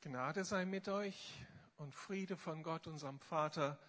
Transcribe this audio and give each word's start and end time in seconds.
Gnade 0.00 0.44
sei 0.44 0.64
mit 0.64 0.86
euch 0.86 1.44
und 1.76 1.92
Friede 1.92 2.36
von 2.36 2.62
Gott, 2.62 2.86
unserem 2.86 3.18
Vater 3.18 3.80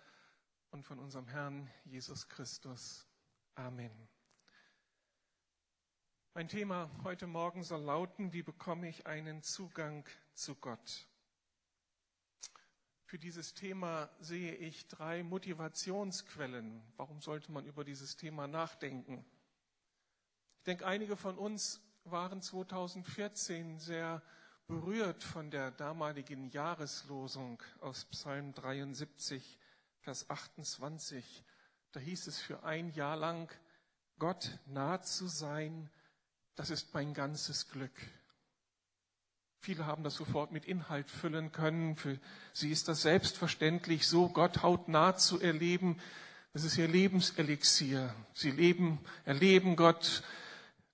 und 0.72 0.84
von 0.84 0.98
unserem 0.98 1.28
Herrn 1.28 1.70
Jesus 1.86 2.28
Christus. 2.28 3.06
Amen. 3.54 3.92
Mein 6.34 6.48
Thema 6.48 6.90
heute 7.04 7.28
Morgen 7.28 7.64
soll 7.64 7.84
lauten, 7.84 8.34
wie 8.34 8.42
bekomme 8.42 8.90
ich 8.90 9.06
einen 9.06 9.44
Zugang 9.44 10.04
zu 10.34 10.56
Gott? 10.56 11.08
Für 13.06 13.20
dieses 13.20 13.54
Thema 13.54 14.10
sehe 14.20 14.56
ich 14.56 14.88
drei 14.88 15.22
Motivationsquellen. 15.22 16.82
Warum 16.98 17.22
sollte 17.22 17.52
man 17.52 17.66
über 17.66 17.84
dieses 17.84 18.18
Thema 18.18 18.48
nachdenken? 18.48 19.24
Ich 20.58 20.64
denke, 20.64 20.88
einige 20.88 21.16
von 21.16 21.38
uns 21.38 21.84
waren 22.04 22.42
2014 22.42 23.78
sehr 23.78 24.24
berührt 24.70 25.24
von 25.24 25.50
der 25.50 25.72
damaligen 25.72 26.52
Jahreslosung 26.52 27.60
aus 27.82 28.06
Psalm 28.06 28.54
73, 28.54 29.58
Vers 30.02 30.30
28. 30.30 31.44
Da 31.92 32.00
hieß 32.00 32.28
es 32.28 32.38
für 32.40 32.62
ein 32.62 32.92
Jahr 32.92 33.18
lang, 33.18 33.52
Gott 34.20 34.60
nah 34.68 35.02
zu 35.02 35.28
sein, 35.28 35.90
das 36.56 36.70
ist 36.70 36.94
mein 36.94 37.16
ganzes 37.16 37.70
Glück. 37.70 38.00
Viele 39.60 39.88
haben 39.88 40.04
das 40.04 40.14
sofort 40.14 40.52
mit 40.52 40.66
Inhalt 40.66 41.10
füllen 41.10 41.52
können. 41.52 41.96
Für 41.96 42.20
sie 42.54 42.70
ist 42.72 42.88
das 42.88 43.02
selbstverständlich 43.02 44.08
so, 44.08 44.30
Gott 44.30 44.62
hautnah 44.62 45.16
zu 45.16 45.40
erleben. 45.42 46.00
Das 46.54 46.64
ist 46.64 46.78
ihr 46.78 46.88
Lebenselixier. 46.88 48.14
Sie 48.36 48.52
leben, 48.52 49.00
erleben 49.26 49.76
Gott 49.76 50.22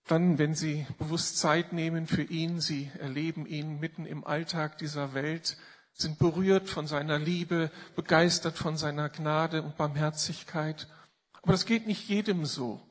dann, 0.08 0.38
wenn 0.38 0.54
Sie 0.54 0.86
bewusst 1.00 1.38
Zeit 1.40 1.74
nehmen 1.74 2.08
für 2.08 2.22
ihn, 2.22 2.62
Sie 2.62 2.92
erleben 3.00 3.46
ihn 3.46 3.80
mitten 3.80 4.06
im 4.06 4.24
Alltag 4.26 4.78
dieser 4.78 5.14
Welt, 5.14 5.58
sind 5.94 6.20
berührt 6.20 6.70
von 6.70 6.88
seiner 6.88 7.18
Liebe, 7.18 7.72
begeistert 7.96 8.58
von 8.58 8.78
seiner 8.78 9.10
Gnade 9.10 9.64
und 9.64 9.78
Barmherzigkeit. 9.78 10.88
Aber 11.42 11.54
das 11.54 11.66
geht 11.66 11.88
nicht 11.88 12.08
jedem 12.08 12.46
so. 12.46 12.82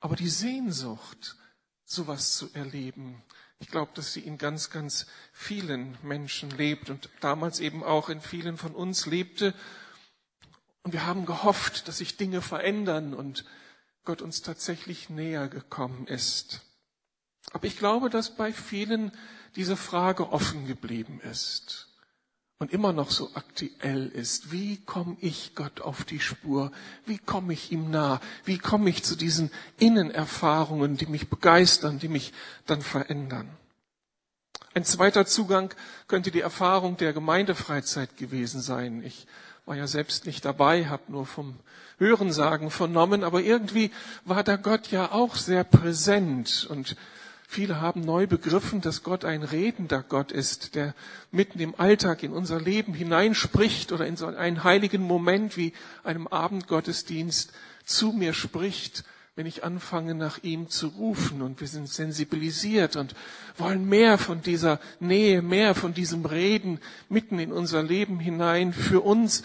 Aber 0.00 0.16
die 0.16 0.28
Sehnsucht, 0.28 1.36
sowas 1.84 2.36
zu 2.36 2.48
erleben, 2.54 3.22
ich 3.58 3.68
glaube, 3.68 3.90
dass 3.94 4.12
sie 4.12 4.20
in 4.20 4.38
ganz, 4.38 4.70
ganz 4.70 5.06
vielen 5.32 5.98
Menschen 6.02 6.50
lebt 6.50 6.90
und 6.90 7.10
damals 7.20 7.58
eben 7.58 7.82
auch 7.82 8.08
in 8.08 8.20
vielen 8.20 8.56
von 8.56 8.74
uns 8.74 9.06
lebte. 9.06 9.52
Und 10.84 10.92
wir 10.92 11.04
haben 11.04 11.26
gehofft, 11.26 11.88
dass 11.88 11.98
sich 11.98 12.16
Dinge 12.16 12.40
verändern 12.40 13.14
und 13.14 13.44
Gott 14.08 14.22
uns 14.22 14.40
tatsächlich 14.40 15.10
näher 15.10 15.48
gekommen 15.48 16.06
ist. 16.06 16.62
Aber 17.52 17.66
ich 17.66 17.76
glaube, 17.76 18.08
dass 18.08 18.34
bei 18.34 18.54
vielen 18.54 19.12
diese 19.54 19.76
Frage 19.76 20.32
offen 20.32 20.66
geblieben 20.66 21.20
ist 21.30 21.88
und 22.58 22.72
immer 22.72 22.94
noch 22.94 23.10
so 23.10 23.28
aktuell 23.34 24.08
ist. 24.08 24.50
Wie 24.50 24.78
komme 24.78 25.18
ich 25.20 25.54
Gott 25.54 25.82
auf 25.82 26.04
die 26.04 26.20
Spur? 26.20 26.72
Wie 27.04 27.18
komme 27.18 27.52
ich 27.52 27.70
ihm 27.70 27.90
nah? 27.90 28.18
Wie 28.46 28.56
komme 28.56 28.88
ich 28.88 29.04
zu 29.04 29.14
diesen 29.14 29.50
Innenerfahrungen, 29.76 30.96
die 30.96 31.04
mich 31.04 31.28
begeistern, 31.28 31.98
die 31.98 32.08
mich 32.08 32.32
dann 32.64 32.80
verändern? 32.80 33.58
Ein 34.72 34.86
zweiter 34.86 35.26
Zugang 35.26 35.74
könnte 36.06 36.30
die 36.30 36.40
Erfahrung 36.40 36.96
der 36.96 37.12
Gemeindefreizeit 37.12 38.16
gewesen 38.16 38.62
sein. 38.62 39.02
Ich 39.02 39.26
war 39.68 39.76
ja 39.76 39.86
selbst 39.86 40.24
nicht 40.24 40.46
dabei, 40.46 40.86
habe 40.86 41.02
nur 41.08 41.26
vom 41.26 41.54
Hörensagen 41.98 42.70
vernommen, 42.70 43.22
aber 43.22 43.42
irgendwie 43.42 43.90
war 44.24 44.42
da 44.42 44.56
Gott 44.56 44.90
ja 44.90 45.12
auch 45.12 45.36
sehr 45.36 45.62
präsent 45.62 46.66
und 46.70 46.96
viele 47.46 47.82
haben 47.82 48.00
neu 48.00 48.26
begriffen, 48.26 48.80
dass 48.80 49.02
Gott 49.02 49.26
ein 49.26 49.42
redender 49.42 50.02
Gott 50.02 50.32
ist, 50.32 50.74
der 50.74 50.94
mitten 51.32 51.60
im 51.60 51.78
Alltag 51.78 52.22
in 52.22 52.32
unser 52.32 52.58
Leben 52.58 52.94
hineinspricht 52.94 53.92
oder 53.92 54.06
in 54.06 54.16
so 54.16 54.26
einen 54.26 54.64
heiligen 54.64 55.02
Moment 55.02 55.58
wie 55.58 55.74
einem 56.02 56.28
Abendgottesdienst 56.28 57.52
zu 57.84 58.12
mir 58.12 58.32
spricht, 58.32 59.04
wenn 59.38 59.46
ich 59.46 59.62
anfange, 59.62 60.16
nach 60.16 60.42
ihm 60.42 60.68
zu 60.68 60.88
rufen. 60.88 61.42
Und 61.42 61.60
wir 61.60 61.68
sind 61.68 61.88
sensibilisiert 61.88 62.96
und 62.96 63.14
wollen 63.56 63.88
mehr 63.88 64.18
von 64.18 64.42
dieser 64.42 64.80
Nähe, 64.98 65.42
mehr 65.42 65.76
von 65.76 65.94
diesem 65.94 66.24
Reden 66.24 66.80
mitten 67.08 67.38
in 67.38 67.52
unser 67.52 67.84
Leben 67.84 68.18
hinein 68.18 68.72
für 68.72 69.00
uns 69.00 69.44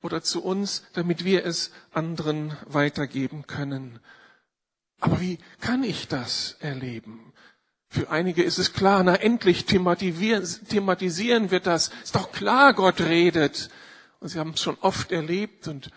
oder 0.00 0.22
zu 0.22 0.42
uns, 0.42 0.84
damit 0.94 1.26
wir 1.26 1.44
es 1.44 1.72
anderen 1.92 2.56
weitergeben 2.64 3.46
können. 3.46 3.98
Aber 4.98 5.20
wie 5.20 5.36
kann 5.60 5.84
ich 5.84 6.08
das 6.08 6.56
erleben? 6.60 7.34
Für 7.90 8.08
einige 8.08 8.42
ist 8.42 8.56
es 8.56 8.72
klar, 8.72 9.04
na 9.04 9.14
endlich 9.14 9.66
thematisieren 9.66 11.50
wir 11.50 11.60
das. 11.60 11.90
Ist 12.02 12.14
doch 12.14 12.32
klar, 12.32 12.72
Gott 12.72 12.98
redet. 13.02 13.68
Und 14.20 14.28
sie 14.28 14.38
haben 14.38 14.52
es 14.54 14.62
schon 14.62 14.78
oft 14.80 15.12
erlebt 15.12 15.68
und 15.68 15.90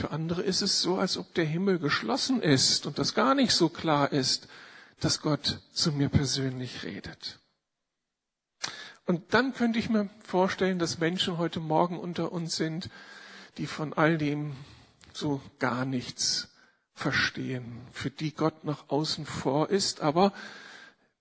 für 0.00 0.12
andere 0.12 0.40
ist 0.40 0.62
es 0.62 0.80
so, 0.80 0.96
als 0.96 1.18
ob 1.18 1.34
der 1.34 1.44
Himmel 1.44 1.78
geschlossen 1.78 2.40
ist 2.40 2.86
und 2.86 2.98
das 2.98 3.14
gar 3.14 3.34
nicht 3.34 3.52
so 3.52 3.68
klar 3.68 4.12
ist, 4.12 4.48
dass 4.98 5.20
Gott 5.20 5.60
zu 5.72 5.92
mir 5.92 6.08
persönlich 6.08 6.84
redet. 6.84 7.38
Und 9.04 9.34
dann 9.34 9.52
könnte 9.52 9.78
ich 9.78 9.90
mir 9.90 10.08
vorstellen, 10.20 10.78
dass 10.78 11.00
Menschen 11.00 11.36
heute 11.36 11.60
Morgen 11.60 11.98
unter 11.98 12.32
uns 12.32 12.56
sind, 12.56 12.88
die 13.58 13.66
von 13.66 13.92
all 13.92 14.16
dem 14.16 14.56
so 15.12 15.42
gar 15.58 15.84
nichts 15.84 16.48
verstehen, 16.94 17.82
für 17.92 18.10
die 18.10 18.32
Gott 18.32 18.64
nach 18.64 18.88
außen 18.88 19.26
vor 19.26 19.68
ist, 19.68 20.00
aber 20.00 20.32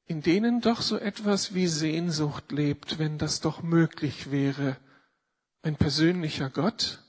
in 0.05 0.21
denen 0.21 0.61
doch 0.61 0.81
so 0.81 0.97
etwas 0.97 1.53
wie 1.53 1.67
Sehnsucht 1.67 2.53
lebt, 2.53 2.97
wenn 2.97 3.17
das 3.17 3.41
doch 3.41 3.61
möglich 3.61 4.31
wäre. 4.31 4.77
Ein 5.63 5.75
persönlicher 5.75 6.49
Gott, 6.49 6.99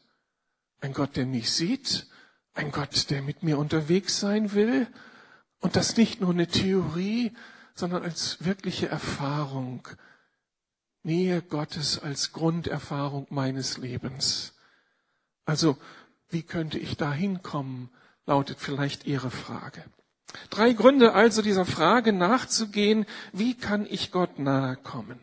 ein 0.80 0.92
Gott, 0.92 1.16
der 1.16 1.26
mich 1.26 1.50
sieht, 1.50 2.06
ein 2.54 2.72
Gott, 2.72 3.10
der 3.10 3.22
mit 3.22 3.42
mir 3.42 3.58
unterwegs 3.58 4.20
sein 4.20 4.52
will 4.52 4.86
und 5.60 5.76
das 5.76 5.96
nicht 5.96 6.20
nur 6.20 6.30
eine 6.30 6.46
Theorie, 6.46 7.32
sondern 7.74 8.02
als 8.02 8.44
wirkliche 8.44 8.88
Erfahrung. 8.88 9.86
Nähe 11.02 11.40
Gottes 11.40 11.98
als 11.98 12.32
Grunderfahrung 12.32 13.26
meines 13.30 13.78
Lebens. 13.78 14.54
Also, 15.46 15.78
wie 16.28 16.42
könnte 16.42 16.78
ich 16.78 16.96
da 16.96 17.12
hinkommen, 17.12 17.90
lautet 18.26 18.60
vielleicht 18.60 19.06
Ihre 19.06 19.30
Frage. 19.30 19.82
Drei 20.50 20.72
Gründe 20.72 21.12
also 21.14 21.42
dieser 21.42 21.64
Frage 21.64 22.12
nachzugehen, 22.12 23.06
wie 23.32 23.56
kann 23.56 23.86
ich 23.86 24.12
Gott 24.12 24.38
nahe 24.38 24.76
kommen? 24.76 25.18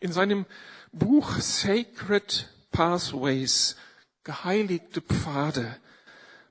In 0.00 0.12
seinem 0.12 0.46
Buch 0.92 1.36
Sacred 1.38 2.48
Pathways, 2.72 3.76
geheiligte 4.24 5.00
Pfade, 5.00 5.76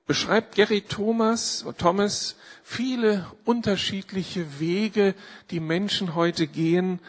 beschreibt 0.07 0.55
Gary 0.55 0.81
Thomas, 0.81 1.65
Thomas 1.77 2.35
viele 2.63 3.25
unterschiedliche 3.45 4.59
Wege, 4.59 5.13
die 5.51 5.59
Menschen 5.59 6.15
heute 6.15 6.47
gehen, 6.47 6.99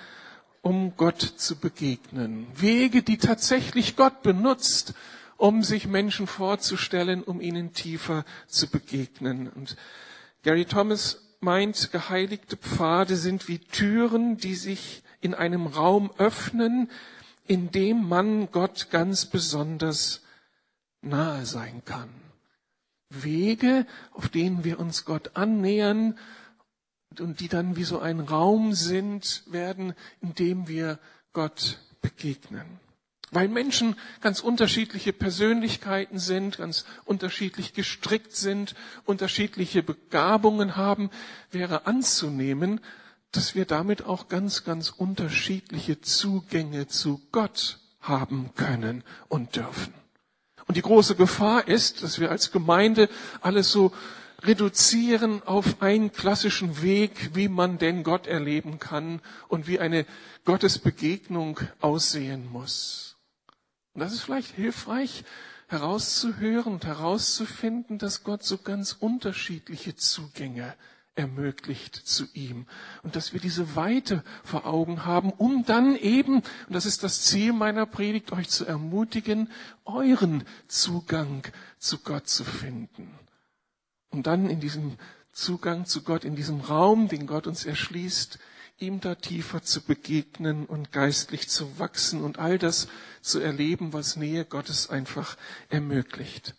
um 0.62 0.94
Gott 0.96 1.22
zu 1.22 1.56
begegnen. 1.56 2.46
Wege, 2.54 3.02
die 3.02 3.16
tatsächlich 3.16 3.96
Gott 3.96 4.22
benutzt, 4.22 4.92
um 5.38 5.62
sich 5.62 5.86
Menschen 5.86 6.26
vorzustellen, 6.26 7.22
um 7.22 7.40
ihnen 7.40 7.72
tiefer 7.72 8.26
zu 8.46 8.68
begegnen. 8.68 9.48
Und 9.48 9.76
Gary 10.42 10.66
Thomas 10.66 11.22
meint, 11.40 11.92
geheiligte 11.92 12.58
Pfade 12.58 13.16
sind 13.16 13.48
wie 13.48 13.58
Türen, 13.58 14.36
die 14.36 14.54
sich 14.54 15.02
in 15.22 15.32
einem 15.32 15.66
Raum 15.66 16.10
öffnen, 16.18 16.90
in 17.46 17.70
dem 17.70 18.06
man 18.06 18.50
Gott 18.50 18.88
ganz 18.90 19.24
besonders 19.24 20.20
nahe 21.02 21.46
sein 21.46 21.82
kann. 21.84 22.10
Wege, 23.08 23.86
auf 24.12 24.28
denen 24.28 24.64
wir 24.64 24.78
uns 24.78 25.04
Gott 25.04 25.32
annähern 25.34 26.16
und 27.18 27.40
die 27.40 27.48
dann 27.48 27.76
wie 27.76 27.84
so 27.84 27.98
ein 27.98 28.20
Raum 28.20 28.72
sind, 28.72 29.42
werden, 29.46 29.94
in 30.20 30.34
dem 30.34 30.68
wir 30.68 30.98
Gott 31.32 31.80
begegnen. 32.00 32.78
Weil 33.32 33.48
Menschen 33.48 33.96
ganz 34.20 34.40
unterschiedliche 34.40 35.12
Persönlichkeiten 35.12 36.18
sind, 36.18 36.58
ganz 36.58 36.84
unterschiedlich 37.04 37.74
gestrickt 37.74 38.34
sind, 38.34 38.74
unterschiedliche 39.04 39.82
Begabungen 39.82 40.76
haben, 40.76 41.10
wäre 41.50 41.86
anzunehmen, 41.86 42.80
dass 43.30 43.54
wir 43.54 43.66
damit 43.66 44.04
auch 44.04 44.28
ganz, 44.28 44.64
ganz 44.64 44.90
unterschiedliche 44.90 46.00
Zugänge 46.00 46.88
zu 46.88 47.22
Gott 47.30 47.78
haben 48.00 48.50
können 48.56 49.04
und 49.28 49.54
dürfen. 49.54 49.99
Und 50.70 50.76
die 50.76 50.82
große 50.82 51.16
Gefahr 51.16 51.66
ist, 51.66 52.04
dass 52.04 52.20
wir 52.20 52.30
als 52.30 52.52
Gemeinde 52.52 53.08
alles 53.40 53.72
so 53.72 53.92
reduzieren 54.44 55.42
auf 55.42 55.82
einen 55.82 56.12
klassischen 56.12 56.80
Weg, 56.80 57.30
wie 57.34 57.48
man 57.48 57.78
denn 57.78 58.04
Gott 58.04 58.28
erleben 58.28 58.78
kann 58.78 59.20
und 59.48 59.66
wie 59.66 59.80
eine 59.80 60.06
Gottesbegegnung 60.44 61.58
aussehen 61.80 62.48
muss. 62.52 63.16
Und 63.94 64.02
das 64.02 64.12
ist 64.12 64.20
vielleicht 64.20 64.54
hilfreich 64.54 65.24
herauszuhören 65.66 66.74
und 66.74 66.86
herauszufinden, 66.86 67.98
dass 67.98 68.22
Gott 68.22 68.44
so 68.44 68.56
ganz 68.56 68.92
unterschiedliche 68.92 69.96
Zugänge 69.96 70.76
ermöglicht 71.14 71.94
zu 71.94 72.26
ihm. 72.34 72.66
Und 73.02 73.16
dass 73.16 73.32
wir 73.32 73.40
diese 73.40 73.76
Weite 73.76 74.22
vor 74.44 74.66
Augen 74.66 75.04
haben, 75.04 75.30
um 75.30 75.64
dann 75.64 75.96
eben, 75.96 76.36
und 76.36 76.44
das 76.68 76.86
ist 76.86 77.02
das 77.02 77.22
Ziel 77.22 77.52
meiner 77.52 77.86
Predigt, 77.86 78.32
euch 78.32 78.48
zu 78.48 78.64
ermutigen, 78.64 79.50
euren 79.84 80.44
Zugang 80.68 81.42
zu 81.78 81.98
Gott 81.98 82.28
zu 82.28 82.44
finden. 82.44 83.10
Und 84.10 84.26
dann 84.26 84.48
in 84.48 84.60
diesem 84.60 84.96
Zugang 85.32 85.86
zu 85.86 86.02
Gott, 86.02 86.24
in 86.24 86.36
diesem 86.36 86.60
Raum, 86.60 87.08
den 87.08 87.26
Gott 87.26 87.46
uns 87.46 87.64
erschließt, 87.64 88.38
ihm 88.78 89.00
da 89.00 89.14
tiefer 89.14 89.62
zu 89.62 89.82
begegnen 89.82 90.66
und 90.66 90.90
geistlich 90.90 91.48
zu 91.48 91.78
wachsen 91.78 92.22
und 92.22 92.38
all 92.38 92.58
das 92.58 92.88
zu 93.20 93.38
erleben, 93.40 93.92
was 93.92 94.16
Nähe 94.16 94.44
Gottes 94.44 94.88
einfach 94.88 95.36
ermöglicht. 95.68 96.54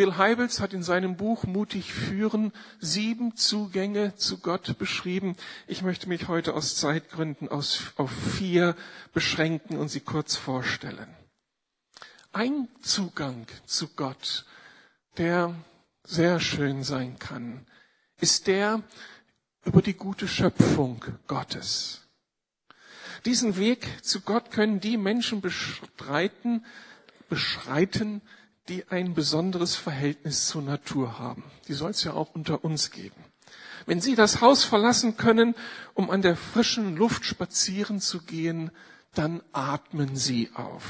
Bill 0.00 0.16
Heibels 0.16 0.60
hat 0.60 0.72
in 0.72 0.82
seinem 0.82 1.18
Buch 1.18 1.44
Mutig 1.44 1.92
führen 1.92 2.54
sieben 2.78 3.36
Zugänge 3.36 4.16
zu 4.16 4.38
Gott 4.38 4.78
beschrieben. 4.78 5.36
Ich 5.66 5.82
möchte 5.82 6.08
mich 6.08 6.26
heute 6.26 6.54
aus 6.54 6.76
Zeitgründen 6.76 7.50
aus, 7.50 7.92
auf 7.96 8.10
vier 8.10 8.76
beschränken 9.12 9.76
und 9.76 9.88
sie 9.90 10.00
kurz 10.00 10.36
vorstellen. 10.36 11.06
Ein 12.32 12.66
Zugang 12.80 13.46
zu 13.66 13.88
Gott, 13.88 14.46
der 15.18 15.54
sehr 16.02 16.40
schön 16.40 16.82
sein 16.82 17.18
kann, 17.18 17.66
ist 18.22 18.46
der 18.46 18.82
über 19.66 19.82
die 19.82 19.92
gute 19.92 20.28
Schöpfung 20.28 21.04
Gottes. 21.26 22.08
Diesen 23.26 23.58
Weg 23.58 23.86
zu 24.02 24.22
Gott 24.22 24.50
können 24.50 24.80
die 24.80 24.96
Menschen 24.96 25.42
bestreiten, 25.42 26.64
beschreiten, 27.28 28.22
die 28.70 28.86
ein 28.88 29.14
besonderes 29.14 29.74
Verhältnis 29.74 30.46
zur 30.46 30.62
Natur 30.62 31.18
haben. 31.18 31.42
Die 31.66 31.74
soll 31.74 31.90
es 31.90 32.04
ja 32.04 32.12
auch 32.12 32.34
unter 32.34 32.64
uns 32.64 32.92
geben. 32.92 33.24
Wenn 33.84 34.00
Sie 34.00 34.14
das 34.14 34.40
Haus 34.40 34.62
verlassen 34.62 35.16
können, 35.16 35.56
um 35.94 36.08
an 36.10 36.22
der 36.22 36.36
frischen 36.36 36.96
Luft 36.96 37.24
spazieren 37.24 38.00
zu 38.00 38.22
gehen, 38.22 38.70
dann 39.14 39.42
atmen 39.52 40.14
Sie 40.14 40.50
auf. 40.54 40.84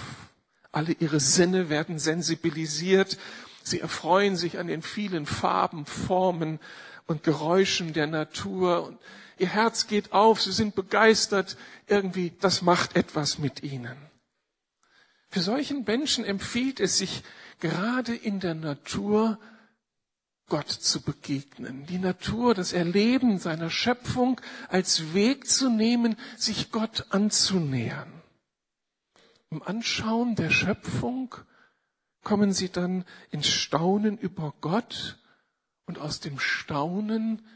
Alle 0.72 0.92
Ihre 0.92 1.20
Sinne 1.20 1.70
werden 1.70 1.98
sensibilisiert. 1.98 3.16
Sie 3.62 3.80
erfreuen 3.80 4.36
sich 4.36 4.58
an 4.58 4.66
den 4.66 4.82
vielen 4.82 5.24
Farben, 5.24 5.86
Formen 5.86 6.60
und 7.06 7.22
Geräuschen 7.22 7.94
der 7.94 8.06
Natur. 8.06 8.84
Und 8.84 8.98
Ihr 9.38 9.48
Herz 9.48 9.86
geht 9.86 10.12
auf. 10.12 10.42
Sie 10.42 10.52
sind 10.52 10.74
begeistert. 10.74 11.56
Irgendwie, 11.86 12.34
das 12.40 12.60
macht 12.60 12.94
etwas 12.94 13.38
mit 13.38 13.62
Ihnen. 13.62 13.96
Für 15.30 15.40
solchen 15.40 15.84
Menschen 15.84 16.24
empfiehlt 16.24 16.80
es 16.80 16.98
sich, 16.98 17.22
gerade 17.60 18.14
in 18.14 18.40
der 18.40 18.54
Natur 18.54 19.38
Gott 20.48 20.68
zu 20.68 21.00
begegnen. 21.00 21.86
Die 21.86 21.98
Natur, 21.98 22.54
das 22.54 22.72
Erleben 22.72 23.38
seiner 23.38 23.70
Schöpfung 23.70 24.40
als 24.68 25.14
Weg 25.14 25.46
zu 25.48 25.70
nehmen, 25.70 26.16
sich 26.36 26.72
Gott 26.72 27.06
anzunähern. 27.10 28.12
Im 29.50 29.62
Anschauen 29.62 30.34
der 30.34 30.50
Schöpfung 30.50 31.34
kommen 32.22 32.52
sie 32.52 32.68
dann 32.68 33.04
ins 33.30 33.48
Staunen 33.48 34.18
über 34.18 34.52
Gott 34.60 35.18
und 35.86 35.98
aus 35.98 36.20
dem 36.20 36.38
Staunen 36.38 37.46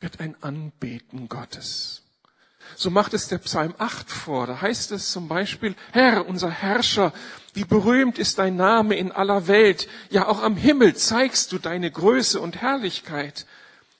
wird 0.00 0.20
ein 0.20 0.40
Anbeten 0.42 1.28
Gottes. 1.28 2.02
So 2.76 2.90
macht 2.90 3.14
es 3.14 3.28
der 3.28 3.38
Psalm 3.38 3.74
8 3.78 4.10
vor. 4.10 4.46
Da 4.46 4.60
heißt 4.60 4.92
es 4.92 5.10
zum 5.10 5.28
Beispiel, 5.28 5.74
Herr, 5.92 6.26
unser 6.28 6.50
Herrscher, 6.50 7.12
wie 7.52 7.64
berühmt 7.64 8.18
ist 8.18 8.38
dein 8.38 8.56
Name 8.56 8.96
in 8.96 9.12
aller 9.12 9.46
Welt. 9.46 9.88
Ja, 10.10 10.28
auch 10.28 10.42
am 10.42 10.56
Himmel 10.56 10.94
zeigst 10.94 11.52
du 11.52 11.58
deine 11.58 11.90
Größe 11.90 12.40
und 12.40 12.56
Herrlichkeit. 12.56 13.46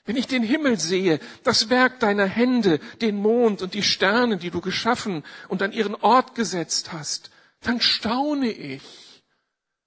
Wenn 0.07 0.17
ich 0.17 0.27
den 0.27 0.43
Himmel 0.43 0.79
sehe, 0.79 1.21
das 1.45 1.69
Werk 1.69 2.01
deiner 2.01 2.27
Hände, 2.27 2.81
den 3.01 3.17
Mond 3.17 3.63
und 3.63 3.75
die 3.75 3.83
Sterne, 3.83 4.39
die 4.39 4.51
du 4.51 4.61
geschaffen 4.61 5.25
und 5.49 5.63
an 5.63 5.73
ihren 5.73 5.95
Ort 5.95 6.35
gesetzt 6.35 6.93
hast, 6.93 7.31
dann 7.61 7.81
staune 7.81 8.51
ich. 8.51 9.23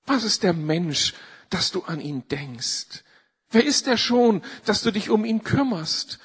Was 0.05 0.23
ist 0.23 0.43
der 0.43 0.53
Mensch, 0.53 1.13
dass 1.49 1.71
du 1.71 1.83
an 1.83 1.99
ihn 1.99 2.27
denkst? 2.27 3.03
Wer 3.51 3.65
ist 3.65 3.87
er 3.87 3.97
schon, 3.97 4.41
dass 4.65 4.81
du 4.81 4.91
dich 4.91 5.09
um 5.09 5.25
ihn 5.25 5.43
kümmerst? 5.43 6.19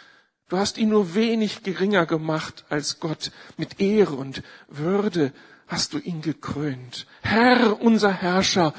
Du 0.48 0.56
hast 0.56 0.78
ihn 0.78 0.88
nur 0.88 1.14
wenig 1.14 1.62
geringer 1.62 2.06
gemacht 2.06 2.64
als 2.70 3.00
Gott. 3.00 3.32
Mit 3.58 3.80
Ehre 3.80 4.14
und 4.14 4.42
Würde 4.68 5.32
hast 5.66 5.92
du 5.92 5.98
ihn 5.98 6.22
gekrönt. 6.22 7.06
Herr, 7.20 7.80
unser 7.82 8.12
Herrscher, 8.12 8.72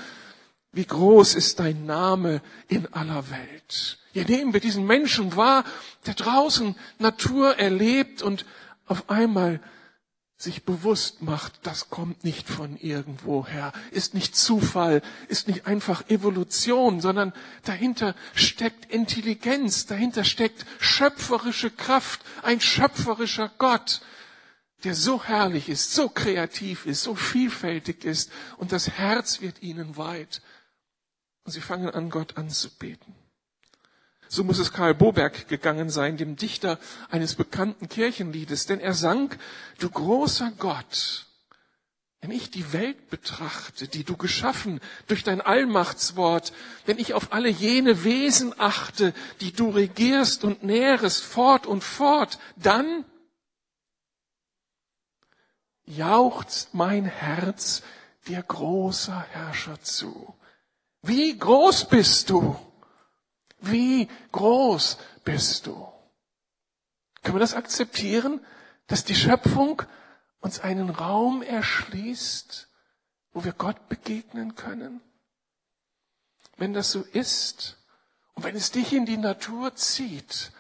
wie 0.71 0.86
groß 0.86 1.36
ist 1.36 1.60
dein 1.60 1.86
Name 1.86 2.42
in 2.68 2.92
aller 2.94 3.30
Welt. 3.30 4.00
Hier 4.13 4.25
nehmen 4.25 4.54
wir 4.54 4.60
diesen 4.60 4.86
Menschen 4.88 5.36
wahr, 5.36 5.63
der 6.07 6.16
draußen 6.16 6.75
Natur 6.98 7.57
erlebt 7.57 8.24
und 8.24 8.45
auf 8.88 9.10
einmal 9.10 9.60
sich 10.39 10.63
bewusst 10.63 11.21
macht, 11.21 11.59
das 11.63 11.89
kommt 11.89 12.24
nicht 12.24 12.47
von 12.47 12.77
irgendwoher, 12.77 13.74
ist 13.91 14.13
nicht 14.13 14.38
Zufall, 14.38 15.01
ist 15.27 15.50
nicht 15.50 15.68
einfach 15.68 16.09
Evolution, 16.09 17.01
sondern 17.01 17.33
dahinter 17.65 18.15
steckt 18.33 18.86
Intelligenz, 18.86 19.86
dahinter 19.86 20.24
steckt 20.24 20.65
schöpferische 20.80 21.69
Kraft, 21.69 22.21
ein 22.41 22.62
schöpferischer 22.62 23.51
Gott, 23.57 24.00
der 24.86 24.95
so 24.95 25.21
herrlich 25.21 25.68
ist, 25.68 25.94
so 25.94 26.07
kreativ 26.07 26.85
ist, 26.85 27.03
so 27.03 27.15
vielfältig 27.15 28.06
ist 28.06 28.31
und 28.56 28.71
das 28.71 28.92
Herz 28.92 29.42
wird 29.42 29.62
ihnen 29.62 29.97
weit. 29.97 30.42
Und 31.44 31.51
sie 31.51 31.62
fangen 31.62 31.89
an, 31.89 32.09
Gott 32.09 32.38
anzubeten. 32.38 33.13
So 34.31 34.43
muss 34.43 34.59
es 34.59 34.71
Karl 34.71 34.93
Boberg 34.93 35.47
gegangen 35.47 35.89
sein, 35.89 36.15
dem 36.15 36.35
Dichter 36.35 36.77
eines 37.09 37.33
bekannten 37.33 37.89
Kirchenliedes, 37.89 38.67
denn 38.67 38.79
er 38.79 38.93
sang, 38.93 39.35
du 39.79 39.89
großer 39.89 40.51
Gott, 40.59 41.25
wenn 42.21 42.29
ich 42.29 42.51
die 42.51 42.71
Welt 42.71 43.09
betrachte, 43.09 43.87
die 43.87 44.03
du 44.03 44.15
geschaffen 44.17 44.81
durch 45.07 45.23
dein 45.23 45.41
Allmachtswort, 45.41 46.53
wenn 46.85 46.99
ich 46.99 47.15
auf 47.15 47.33
alle 47.33 47.49
jene 47.49 48.03
Wesen 48.03 48.53
achte, 48.59 49.15
die 49.41 49.51
du 49.51 49.71
regierst 49.71 50.43
und 50.43 50.61
nährest 50.61 51.23
fort 51.23 51.65
und 51.65 51.83
fort, 51.83 52.37
dann 52.55 53.05
jauchzt 55.85 56.75
mein 56.75 57.05
Herz 57.05 57.81
dir 58.27 58.43
großer 58.43 59.25
Herrscher 59.31 59.81
zu. 59.81 60.35
Wie 61.01 61.35
groß 61.35 61.89
bist 61.89 62.29
du? 62.29 62.55
Wie 63.61 64.07
groß 64.31 64.97
bist 65.23 65.68
du? 65.68 65.87
Können 67.23 67.35
wir 67.35 67.39
das 67.42 67.54
akzeptieren, 67.54 68.39
dass 68.87 69.04
die 69.04 69.16
Schöpfung 69.16 69.81
uns 70.39 70.59
einen 70.59 70.89
Raum 70.89 71.42
erschließt, 71.42 72.69
wo 73.33 73.44
wir 73.44 73.54
Gott 73.54 73.89
begegnen 73.89 74.56
können? 74.56 75.01
Wenn 76.57 76.73
das 76.73 76.92
so 76.92 77.01
ist 77.01 77.78
und 78.33 78.44
wenn 78.44 78.56
es 78.56 78.71
dich 78.71 78.94
in 78.94 79.06
die 79.06 79.18
Natur 79.18 79.75
zieht, 79.75 80.51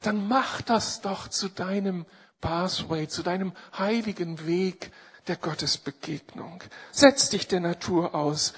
dann 0.00 0.28
mach 0.28 0.60
das 0.60 1.00
doch 1.00 1.28
zu 1.28 1.48
deinem 1.48 2.06
Pathway, 2.40 3.08
zu 3.08 3.22
deinem 3.22 3.52
heiligen 3.76 4.46
Weg 4.46 4.92
der 5.26 5.36
Gottesbegegnung. 5.36 6.62
Setz 6.92 7.30
dich 7.30 7.48
der 7.48 7.60
Natur 7.60 8.14
aus, 8.14 8.54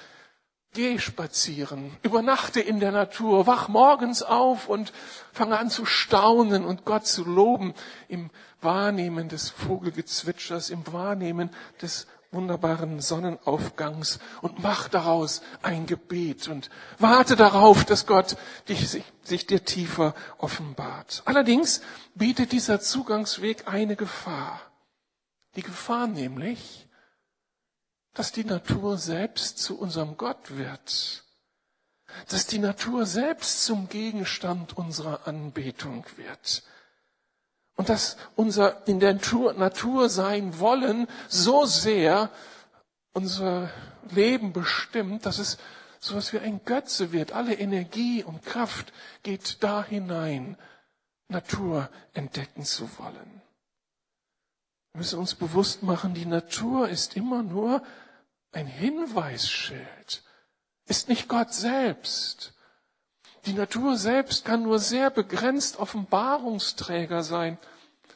Geh 0.73 0.99
spazieren, 0.99 1.97
übernachte 2.01 2.61
in 2.61 2.79
der 2.79 2.93
Natur, 2.93 3.45
wach 3.45 3.67
morgens 3.67 4.23
auf 4.23 4.69
und 4.69 4.93
fange 5.33 5.59
an 5.59 5.69
zu 5.69 5.85
staunen 5.85 6.63
und 6.63 6.85
Gott 6.85 7.05
zu 7.05 7.25
loben 7.25 7.73
im 8.07 8.29
Wahrnehmen 8.61 9.27
des 9.27 9.49
Vogelgezwitschers, 9.49 10.69
im 10.69 10.85
Wahrnehmen 10.93 11.49
des 11.81 12.07
wunderbaren 12.31 13.01
Sonnenaufgangs 13.01 14.19
und 14.41 14.63
mach 14.63 14.87
daraus 14.87 15.41
ein 15.61 15.85
Gebet 15.87 16.47
und 16.47 16.69
warte 16.99 17.35
darauf, 17.35 17.83
dass 17.83 18.05
Gott 18.05 18.37
dich, 18.69 18.89
sich, 18.89 19.03
sich 19.23 19.45
dir 19.45 19.65
tiefer 19.65 20.15
offenbart. 20.37 21.21
Allerdings 21.25 21.81
bietet 22.15 22.53
dieser 22.53 22.79
Zugangsweg 22.79 23.67
eine 23.67 23.97
Gefahr. 23.97 24.61
Die 25.57 25.63
Gefahr 25.63 26.07
nämlich, 26.07 26.87
dass 28.13 28.31
die 28.31 28.43
Natur 28.43 28.97
selbst 28.97 29.57
zu 29.59 29.79
unserem 29.79 30.17
Gott 30.17 30.57
wird, 30.57 31.23
dass 32.27 32.45
die 32.47 32.59
Natur 32.59 33.05
selbst 33.05 33.65
zum 33.65 33.87
Gegenstand 33.87 34.75
unserer 34.77 35.27
Anbetung 35.27 36.05
wird 36.17 36.63
und 37.75 37.89
dass 37.89 38.17
unser 38.35 38.85
in 38.87 38.99
der 38.99 39.13
Natur 39.13 40.09
sein 40.09 40.59
wollen 40.59 41.07
so 41.29 41.65
sehr 41.65 42.29
unser 43.13 43.69
Leben 44.09 44.53
bestimmt, 44.53 45.25
dass 45.25 45.39
es 45.39 45.57
so 45.99 46.13
etwas 46.13 46.33
wie 46.33 46.39
ein 46.39 46.65
Götze 46.65 47.11
wird. 47.11 47.31
Alle 47.31 47.53
Energie 47.53 48.23
und 48.23 48.43
Kraft 48.43 48.91
geht 49.23 49.63
da 49.63 49.83
hinein, 49.83 50.57
Natur 51.27 51.89
entdecken 52.13 52.65
zu 52.65 52.89
wollen. 52.97 53.41
Wir 54.93 54.99
müssen 54.99 55.19
uns 55.19 55.35
bewusst 55.35 55.83
machen, 55.83 56.13
die 56.13 56.25
Natur 56.25 56.89
ist 56.89 57.15
immer 57.15 57.43
nur 57.43 57.81
ein 58.51 58.67
Hinweisschild, 58.67 60.23
ist 60.85 61.07
nicht 61.07 61.29
Gott 61.29 61.53
selbst. 61.53 62.53
Die 63.45 63.53
Natur 63.53 63.97
selbst 63.97 64.43
kann 64.45 64.63
nur 64.63 64.79
sehr 64.79 65.09
begrenzt 65.09 65.79
Offenbarungsträger 65.79 67.23
sein. 67.23 67.57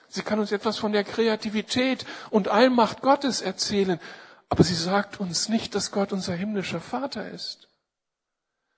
Sie 0.09 0.21
kann 0.21 0.39
uns 0.39 0.51
etwas 0.51 0.77
von 0.77 0.91
der 0.91 1.03
Kreativität 1.03 2.05
und 2.29 2.49
Allmacht 2.49 3.01
Gottes 3.01 3.41
erzählen, 3.41 3.99
aber 4.49 4.63
sie 4.63 4.75
sagt 4.75 5.19
uns 5.19 5.49
nicht, 5.49 5.75
dass 5.75 5.91
Gott 5.91 6.13
unser 6.13 6.33
himmlischer 6.33 6.81
Vater 6.81 7.29
ist. 7.29 7.69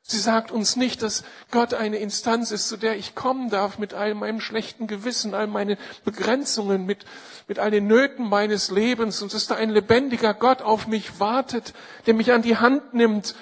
Sie 0.10 0.20
sagt 0.20 0.52
uns 0.52 0.78
nicht, 0.78 1.02
dass 1.04 1.26
Gott 1.52 1.74
eine 1.74 1.98
Instanz 1.98 2.52
ist, 2.52 2.70
zu 2.70 2.78
der 2.78 2.96
ich 2.96 3.14
kommen 3.14 3.50
darf 3.50 3.78
mit 3.78 3.94
all 3.94 4.14
meinem 4.16 4.40
schlechten 4.40 4.88
Gewissen, 4.88 5.34
all 5.34 5.48
meinen 5.48 5.76
Begrenzungen, 6.06 6.86
mit, 6.86 7.06
mit 7.50 7.60
all 7.60 7.72
den 7.72 7.88
Nöten 7.88 8.24
meines 8.30 8.72
Lebens 8.72 9.22
und 9.22 9.34
dass 9.34 9.48
da 9.48 9.56
ein 9.56 9.70
lebendiger 9.70 10.34
Gott 10.34 10.62
auf 10.62 10.88
mich 10.88 11.20
wartet, 11.20 11.74
der 12.06 12.14
mich 12.14 12.32
an 12.32 12.42
die 12.42 12.56
Hand 12.56 12.94
nimmt 12.94 13.36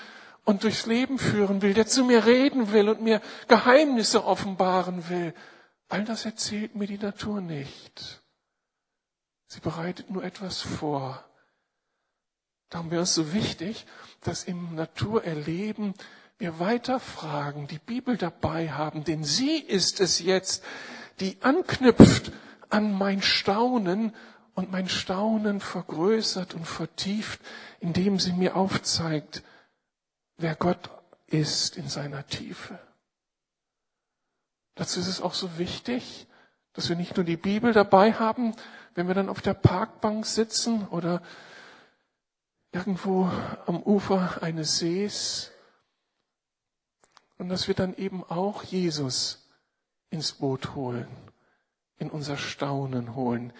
und 0.44 0.64
durchs 0.64 0.88
Leben 0.88 1.20
führen 1.20 1.62
will, 1.62 1.76
der 1.76 1.86
zu 1.86 2.04
mir 2.04 2.26
reden 2.26 2.72
will 2.74 2.90
und 2.90 3.00
mir 3.00 3.22
Geheimnisse 3.48 4.26
offenbaren 4.26 5.08
will. 5.08 5.36
All 5.88 6.04
das 6.04 6.26
erzählt 6.26 6.74
mir 6.74 6.88
die 6.88 6.98
Natur 6.98 7.42
nicht. 7.42 8.24
Sie 9.46 9.60
bereitet 9.60 10.10
nur 10.10 10.24
etwas 10.24 10.62
vor. 10.62 11.24
Darum 12.70 12.90
wäre 12.90 13.04
es 13.04 13.14
so 13.14 13.34
wichtig, 13.34 13.86
dass 14.22 14.46
im 14.46 14.74
Naturerleben 14.74 15.94
wir 16.38 16.60
weiterfragen, 16.60 17.68
die 17.68 17.80
Bibel 17.80 18.18
dabei 18.18 18.70
haben, 18.70 19.04
denn 19.04 19.24
sie 19.24 19.58
ist 19.58 20.02
es 20.02 20.20
jetzt, 20.20 20.64
die 21.20 21.38
anknüpft 21.42 22.32
an 22.70 22.92
mein 22.92 23.22
Staunen 23.22 24.14
und 24.54 24.72
mein 24.72 24.90
Staunen 24.90 25.62
vergrößert 25.62 26.54
und 26.54 26.66
vertieft, 26.66 27.40
indem 27.80 28.20
sie 28.20 28.34
mir 28.34 28.56
aufzeigt, 28.56 29.44
wer 30.38 30.56
Gott 30.56 30.90
ist 31.28 31.78
in 31.78 31.88
seiner 31.88 32.26
Tiefe. 32.28 32.80
Dazu 34.76 35.00
ist 35.00 35.08
es 35.08 35.22
auch 35.22 35.34
so 35.34 35.58
wichtig, 35.58 36.28
dass 36.74 36.90
wir 36.90 36.98
nicht 36.98 37.16
nur 37.16 37.26
die 37.26 37.38
Bibel 37.38 37.72
dabei 37.72 38.14
haben, 38.14 38.54
wenn 38.94 39.08
wir 39.08 39.16
dann 39.16 39.30
auf 39.30 39.42
der 39.42 39.54
Parkbank 39.54 40.26
sitzen 40.26 40.86
oder 40.90 41.22
irgendwo 42.74 43.32
am 43.66 43.82
Ufer 43.82 44.42
eines 44.42 44.78
Sees, 44.80 45.52
und 47.38 47.50
dass 47.50 47.68
wir 47.68 47.76
dann 47.76 47.96
eben 47.96 48.24
auch 48.24 48.64
Jesus 48.64 49.50
ins 50.10 50.34
Boot 50.34 50.76
holen, 50.76 51.08
in 51.98 52.10
unser 52.10 52.38
Staunen 52.38 53.16
holen, 53.16 53.54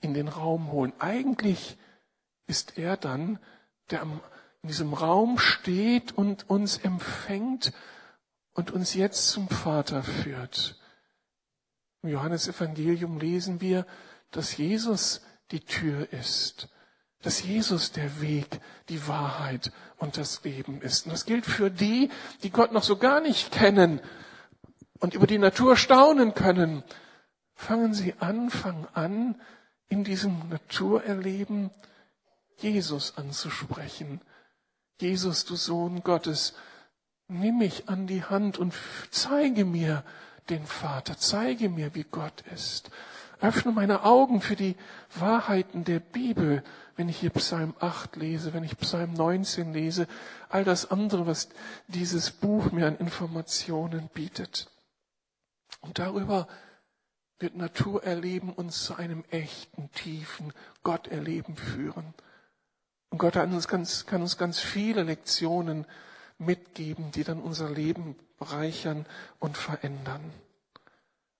in 0.00 0.14
den 0.14 0.28
Raum 0.28 0.72
holen. 0.72 0.92
Eigentlich 0.98 1.76
ist 2.46 2.78
er 2.78 2.96
dann, 2.96 3.38
der 3.90 4.02
in 4.02 4.68
diesem 4.68 4.94
Raum 4.94 5.38
steht 5.38 6.12
und 6.12 6.48
uns 6.48 6.78
empfängt 6.78 7.72
und 8.52 8.70
uns 8.70 8.94
jetzt 8.94 9.28
zum 9.30 9.48
Vater 9.48 10.02
führt. 10.02 10.78
Im 12.02 12.10
Johannesevangelium 12.10 13.18
lesen 13.18 13.60
wir, 13.60 13.86
dass 14.30 14.56
Jesus 14.56 15.22
die 15.50 15.60
Tür 15.60 16.12
ist 16.12 16.68
dass 17.22 17.42
Jesus 17.42 17.92
der 17.92 18.20
Weg, 18.20 18.60
die 18.88 19.06
Wahrheit 19.06 19.72
und 19.98 20.16
das 20.16 20.42
Leben 20.44 20.82
ist. 20.82 21.06
Und 21.06 21.12
das 21.12 21.24
gilt 21.24 21.46
für 21.46 21.70
die, 21.70 22.10
die 22.42 22.50
Gott 22.50 22.72
noch 22.72 22.82
so 22.82 22.96
gar 22.96 23.20
nicht 23.20 23.52
kennen 23.52 24.00
und 24.98 25.14
über 25.14 25.26
die 25.26 25.38
Natur 25.38 25.76
staunen 25.76 26.34
können. 26.34 26.82
Fangen 27.54 27.94
Sie 27.94 28.14
an, 28.18 28.50
fangen 28.50 28.86
an, 28.92 29.40
in 29.88 30.04
diesem 30.04 30.48
Naturerleben 30.48 31.70
Jesus 32.58 33.16
anzusprechen. 33.16 34.20
Jesus, 35.00 35.44
du 35.44 35.56
Sohn 35.56 36.02
Gottes, 36.02 36.54
nimm 37.28 37.58
mich 37.58 37.88
an 37.88 38.06
die 38.06 38.24
Hand 38.24 38.58
und 38.58 38.74
zeige 39.10 39.64
mir 39.64 40.04
den 40.48 40.64
Vater, 40.66 41.16
zeige 41.18 41.68
mir, 41.68 41.94
wie 41.94 42.04
Gott 42.04 42.42
ist. 42.54 42.90
Öffne 43.42 43.72
meine 43.72 44.04
Augen 44.04 44.40
für 44.40 44.54
die 44.54 44.76
Wahrheiten 45.18 45.82
der 45.82 45.98
Bibel, 45.98 46.62
wenn 46.94 47.08
ich 47.08 47.18
hier 47.18 47.30
Psalm 47.30 47.74
8 47.80 48.14
lese, 48.14 48.54
wenn 48.54 48.62
ich 48.62 48.78
Psalm 48.78 49.14
19 49.14 49.72
lese, 49.72 50.06
all 50.48 50.62
das 50.62 50.92
andere, 50.92 51.26
was 51.26 51.48
dieses 51.88 52.30
Buch 52.30 52.70
mir 52.70 52.86
an 52.86 52.96
Informationen 52.98 54.08
bietet. 54.14 54.70
Und 55.80 55.98
darüber 55.98 56.46
wird 57.40 57.56
Naturerleben 57.56 58.52
uns 58.52 58.84
zu 58.84 58.94
einem 58.94 59.24
echten, 59.30 59.90
tiefen 59.90 60.52
Gotterleben 60.84 61.56
führen. 61.56 62.14
Und 63.10 63.18
Gott 63.18 63.34
kann 63.34 63.52
uns 63.52 63.66
ganz, 63.66 64.06
kann 64.06 64.22
uns 64.22 64.38
ganz 64.38 64.60
viele 64.60 65.02
Lektionen 65.02 65.84
mitgeben, 66.38 67.10
die 67.10 67.24
dann 67.24 67.40
unser 67.40 67.68
Leben 67.68 68.14
bereichern 68.38 69.04
und 69.40 69.58
verändern. 69.58 70.32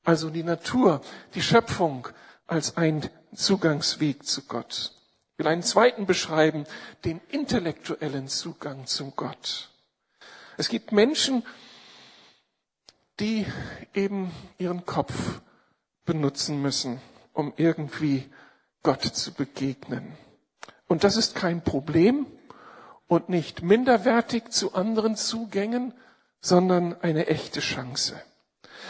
Also 0.04 0.30
die 0.30 0.42
Natur, 0.42 1.00
die 1.35 1.42
Schöpfung 1.42 2.09
als 2.47 2.76
ein 2.76 3.09
Zugangsweg 3.35 4.25
zu 4.25 4.42
Gott. 4.42 4.92
Ich 5.32 5.38
will 5.38 5.47
einen 5.47 5.62
zweiten 5.62 6.06
beschreiben, 6.06 6.64
den 7.04 7.21
intellektuellen 7.28 8.28
Zugang 8.28 8.87
zum 8.87 9.14
Gott. 9.16 9.71
Es 10.59 10.68
gibt 10.68 10.92
Menschen, 10.92 11.44
die 13.21 13.47
eben 13.94 14.30
ihren 14.59 14.85
Kopf 14.85 15.40
benutzen 16.04 16.61
müssen, 16.61 17.00
um 17.32 17.52
irgendwie 17.56 18.30
Gott 18.82 19.02
zu 19.02 19.32
begegnen. 19.32 20.16
Und 20.88 21.04
das 21.04 21.16
ist 21.16 21.35
kein 21.35 21.62
Problem 21.62 22.26
und 23.06 23.28
nicht 23.28 23.62
minderwertig 23.62 24.50
zu 24.50 24.75
anderen 24.75 25.16
Zugängen, 25.16 25.94
sondern 26.40 27.00
eine 27.00 27.28
echte 27.28 27.61
Chance. 27.61 28.21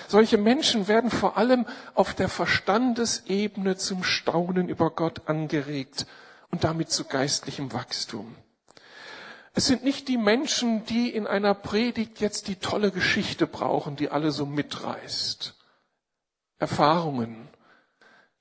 Solche 0.08 0.38
Menschen 0.38 0.88
werden 0.88 1.10
vor 1.10 1.36
allem 1.36 1.66
auf 1.94 2.14
der 2.14 2.28
Verstandesebene 2.28 3.76
zum 3.76 4.04
Staunen 4.04 4.68
über 4.68 4.90
Gott 4.90 5.22
angeregt 5.26 6.06
und 6.50 6.64
damit 6.64 6.90
zu 6.90 7.04
geistlichem 7.04 7.72
Wachstum. 7.72 8.34
Es 9.54 9.66
sind 9.66 9.84
nicht 9.84 10.08
die 10.08 10.16
Menschen, 10.16 10.84
die 10.86 11.10
in 11.10 11.26
einer 11.26 11.54
Predigt 11.54 12.20
jetzt 12.20 12.48
die 12.48 12.56
tolle 12.56 12.90
Geschichte 12.90 13.46
brauchen, 13.46 13.96
die 13.96 14.08
alle 14.08 14.30
so 14.30 14.46
mitreißt. 14.46 15.54
Erfahrungen, 16.58 17.48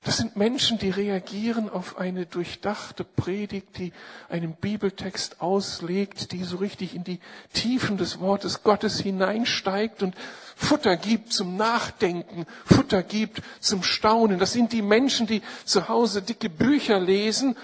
das 0.04 0.16
sind 0.16 0.34
Menschen, 0.34 0.78
die 0.78 0.90
reagieren 0.90 1.70
auf 1.70 1.96
eine 1.96 2.26
durchdachte 2.26 3.04
Predigt, 3.04 3.78
die 3.78 3.92
einen 4.28 4.56
Bibeltext 4.56 5.40
auslegt, 5.40 6.32
die 6.32 6.42
so 6.42 6.56
richtig 6.56 6.96
in 6.96 7.04
die 7.04 7.20
Tiefen 7.52 7.98
des 7.98 8.18
Wortes 8.18 8.64
Gottes 8.64 8.98
hineinsteigt 8.98 10.02
und 10.02 10.16
Futter 10.56 10.96
gibt 10.96 11.32
zum 11.32 11.56
Nachdenken, 11.56 12.46
Futter 12.64 13.04
gibt 13.04 13.42
zum 13.60 13.84
Staunen. 13.84 14.40
Das 14.40 14.52
sind 14.52 14.72
die 14.72 14.82
Menschen, 14.82 15.28
die 15.28 15.40
zu 15.64 15.88
Hause 15.88 16.20
dicke 16.20 16.50
Bücher 16.50 16.98
lesen 16.98 17.56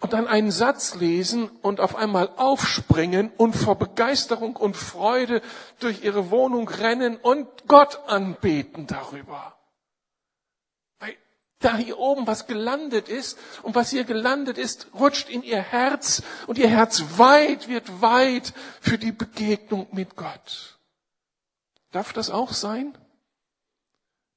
und 0.00 0.12
dann 0.12 0.26
einen 0.26 0.50
Satz 0.50 0.96
lesen 0.96 1.48
und 1.62 1.78
auf 1.78 1.94
einmal 1.94 2.28
aufspringen 2.36 3.30
und 3.36 3.54
vor 3.54 3.78
Begeisterung 3.78 4.56
und 4.56 4.76
Freude 4.76 5.42
durch 5.78 6.02
ihre 6.02 6.32
Wohnung 6.32 6.68
rennen 6.68 7.18
und 7.18 7.46
Gott 7.68 8.00
anbeten 8.08 8.88
darüber 8.88 9.61
da 11.64 11.76
hier 11.76 11.98
oben 11.98 12.26
was 12.26 12.46
gelandet 12.46 13.08
ist 13.08 13.38
und 13.62 13.74
was 13.74 13.90
hier 13.90 14.04
gelandet 14.04 14.58
ist, 14.58 14.88
rutscht 14.94 15.28
in 15.28 15.42
ihr 15.42 15.60
Herz 15.60 16.22
und 16.46 16.58
ihr 16.58 16.68
Herz 16.68 17.04
weit 17.16 17.68
wird 17.68 18.02
weit 18.02 18.52
für 18.80 18.98
die 18.98 19.12
Begegnung 19.12 19.86
mit 19.92 20.16
Gott. 20.16 20.78
Darf 21.92 22.12
das 22.12 22.30
auch 22.30 22.52
sein? 22.52 22.96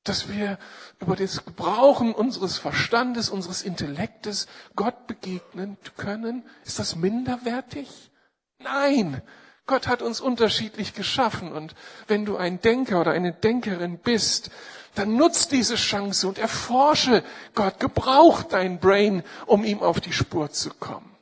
Dass 0.03 0.29
wir 0.29 0.59
über 0.99 1.15
das 1.15 1.45
Gebrauchen 1.45 2.13
unseres 2.13 2.57
Verstandes, 2.57 3.29
unseres 3.29 3.63
Intellektes 3.63 4.47
Gott 4.75 5.07
begegnen 5.07 5.77
können? 5.97 6.43
Ist 6.63 6.77
das 6.77 6.95
minderwertig? 6.95 8.11
Nein, 8.59 9.21
Gott 9.67 9.87
hat 9.87 10.03
uns 10.03 10.21
unterschiedlich 10.21 10.93
geschaffen 10.93 11.51
und 11.51 11.73
wenn 12.07 12.25
du 12.25 12.37
ein 12.37 12.61
Denker 12.61 13.01
oder 13.01 13.11
eine 13.11 13.33
Denkerin 13.33 13.97
bist, 13.97 14.51
dann 14.95 15.15
nutzt 15.15 15.51
diese 15.51 15.75
Chance 15.75 16.27
und 16.27 16.37
erforsche 16.37 17.23
Gott, 17.53 17.79
gebrauch 17.79 18.43
dein 18.43 18.79
Brain, 18.79 19.23
um 19.45 19.63
ihm 19.63 19.81
auf 19.81 19.99
die 19.99 20.13
Spur 20.13 20.51
zu 20.51 20.71
kommen. 20.71 21.15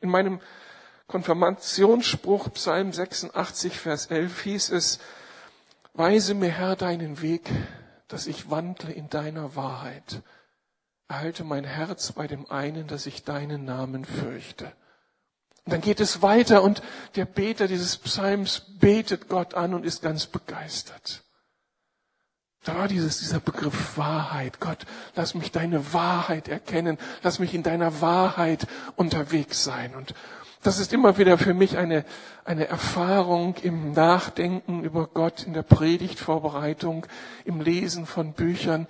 In 0.00 0.10
meinem 0.10 0.40
Konfirmationsspruch 1.06 2.52
Psalm 2.54 2.92
86, 2.92 3.78
Vers 3.78 4.06
11 4.06 4.40
hieß 4.40 4.70
es, 4.70 4.98
Weise 5.94 6.34
mir 6.34 6.50
Herr 6.50 6.74
deinen 6.74 7.20
Weg, 7.20 7.50
dass 8.08 8.26
ich 8.26 8.50
wandle 8.50 8.92
in 8.92 9.10
deiner 9.10 9.56
Wahrheit. 9.56 10.22
Erhalte 11.08 11.44
mein 11.44 11.64
Herz 11.64 12.12
bei 12.12 12.26
dem 12.26 12.50
einen, 12.50 12.86
dass 12.86 13.04
ich 13.04 13.24
deinen 13.24 13.66
Namen 13.66 14.06
fürchte. 14.06 14.72
Und 15.64 15.72
dann 15.74 15.80
geht 15.82 16.00
es 16.00 16.22
weiter 16.22 16.62
und 16.62 16.82
der 17.14 17.26
Beter 17.26 17.68
dieses 17.68 17.98
Psalms 17.98 18.62
betet 18.78 19.28
Gott 19.28 19.54
an 19.54 19.74
und 19.74 19.84
ist 19.84 20.02
ganz 20.02 20.26
begeistert. 20.26 21.22
Da 22.64 22.76
war 22.76 22.88
dieses, 22.88 23.18
dieser 23.18 23.40
Begriff 23.40 23.96
Wahrheit. 23.96 24.60
Gott, 24.60 24.86
lass 25.16 25.34
mich 25.34 25.50
deine 25.50 25.92
Wahrheit 25.92 26.48
erkennen. 26.48 26.96
Lass 27.22 27.38
mich 27.38 27.54
in 27.54 27.62
deiner 27.62 28.00
Wahrheit 28.00 28.66
unterwegs 28.96 29.64
sein. 29.64 29.94
Und 29.94 30.14
Das 30.62 30.78
ist 30.78 30.92
immer 30.92 31.18
wieder 31.18 31.38
für 31.38 31.54
mich 31.54 31.76
eine, 31.76 32.04
eine 32.44 32.68
Erfahrung 32.68 33.56
im 33.62 33.92
Nachdenken 33.92 34.84
über 34.84 35.08
Gott, 35.08 35.44
in 35.44 35.54
der 35.54 35.64
Predigtvorbereitung, 35.64 37.04
im 37.44 37.60
Lesen 37.60 38.06
von 38.06 38.32
Büchern, 38.32 38.86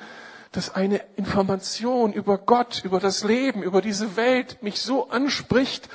dass 0.52 0.74
eine 0.74 1.00
Information 1.16 2.12
über 2.12 2.36
Gott, 2.36 2.82
über 2.84 3.00
das 3.00 3.24
Leben, 3.24 3.62
über 3.62 3.80
diese 3.80 4.16
Welt 4.16 4.62
mich 4.62 4.82
so 4.82 5.08
anspricht, 5.08 5.88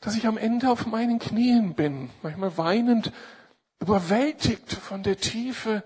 dass 0.00 0.14
ich 0.14 0.26
am 0.26 0.36
Ende 0.36 0.68
auf 0.68 0.84
meinen 0.84 1.18
Knien 1.18 1.72
bin, 1.72 2.10
manchmal 2.22 2.58
weinend, 2.58 3.12
überwältigt 3.80 4.70
von 4.74 5.02
der 5.02 5.16
Tiefe 5.16 5.82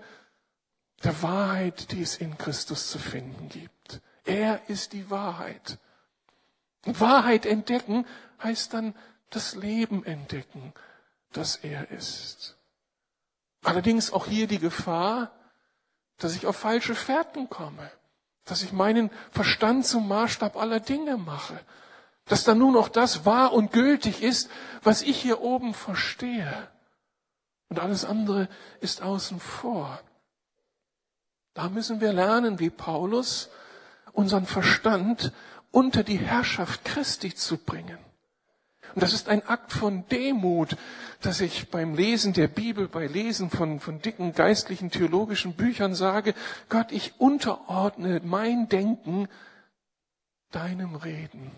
der 1.03 1.21
Wahrheit, 1.21 1.91
die 1.91 2.01
es 2.01 2.17
in 2.17 2.37
Christus 2.37 2.89
zu 2.89 2.99
finden 2.99 3.49
gibt. 3.49 4.01
Er 4.25 4.69
ist 4.69 4.93
die 4.93 5.09
Wahrheit. 5.09 5.77
Und 6.85 6.99
Wahrheit 6.99 7.45
entdecken 7.45 8.05
heißt 8.41 8.73
dann 8.73 8.95
das 9.29 9.55
Leben 9.55 10.05
entdecken, 10.05 10.73
das 11.31 11.57
er 11.57 11.91
ist. 11.91 12.57
Allerdings 13.63 14.11
auch 14.11 14.25
hier 14.25 14.47
die 14.47 14.59
Gefahr, 14.59 15.31
dass 16.17 16.35
ich 16.35 16.47
auf 16.47 16.55
falsche 16.55 16.95
Fährten 16.95 17.49
komme, 17.49 17.91
dass 18.45 18.63
ich 18.63 18.71
meinen 18.71 19.09
Verstand 19.31 19.85
zum 19.85 20.07
Maßstab 20.07 20.55
aller 20.55 20.79
Dinge 20.79 21.17
mache, 21.17 21.59
dass 22.25 22.43
dann 22.43 22.59
nur 22.59 22.71
noch 22.71 22.89
das 22.89 23.25
wahr 23.25 23.53
und 23.53 23.71
gültig 23.71 24.21
ist, 24.21 24.49
was 24.83 25.01
ich 25.01 25.19
hier 25.19 25.41
oben 25.41 25.73
verstehe. 25.73 26.69
Und 27.69 27.79
alles 27.79 28.05
andere 28.05 28.47
ist 28.81 29.01
außen 29.01 29.39
vor. 29.39 29.99
Da 31.59 31.67
müssen 31.67 31.99
wir 31.99 32.13
lernen, 32.13 32.57
wie 32.59 32.69
Paulus, 32.69 33.49
unseren 34.13 34.45
Verstand 34.45 35.33
unter 35.71 36.03
die 36.03 36.17
Herrschaft 36.17 36.85
Christi 36.85 37.35
zu 37.35 37.57
bringen. 37.57 37.97
Und 38.95 39.03
das 39.03 39.11
ist 39.11 39.27
ein 39.27 39.45
Akt 39.45 39.73
von 39.73 40.07
Demut, 40.07 40.77
dass 41.19 41.41
ich 41.41 41.69
beim 41.69 41.95
Lesen 41.95 42.31
der 42.31 42.47
Bibel, 42.47 42.87
bei 42.87 43.07
Lesen 43.07 43.49
von, 43.49 43.81
von 43.81 44.01
dicken 44.01 44.33
geistlichen, 44.33 44.89
theologischen 44.89 45.51
Büchern 45.51 45.95
sage, 45.95 46.33
Gott, 46.69 46.93
ich 46.93 47.19
unterordne 47.19 48.21
mein 48.23 48.69
Denken 48.69 49.27
deinem 50.51 50.95
Reden. 50.95 51.51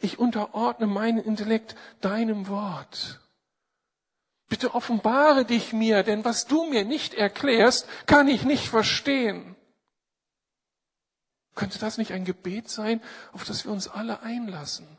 Ich 0.00 0.18
unterordne 0.18 0.88
meinen 0.88 1.18
Intellekt 1.18 1.76
deinem 2.00 2.48
Wort. 2.48 3.20
Bitte 4.48 4.74
offenbare 4.74 5.44
dich 5.44 5.72
mir, 5.72 6.02
denn 6.02 6.24
was 6.24 6.46
du 6.46 6.64
mir 6.66 6.84
nicht 6.84 7.14
erklärst, 7.14 7.88
kann 8.06 8.28
ich 8.28 8.44
nicht 8.44 8.68
verstehen. 8.68 9.56
Könnte 11.54 11.78
das 11.78 11.98
nicht 11.98 12.12
ein 12.12 12.24
Gebet 12.24 12.68
sein, 12.68 13.00
auf 13.32 13.44
das 13.44 13.64
wir 13.64 13.72
uns 13.72 13.88
alle 13.88 14.22
einlassen? 14.22 14.98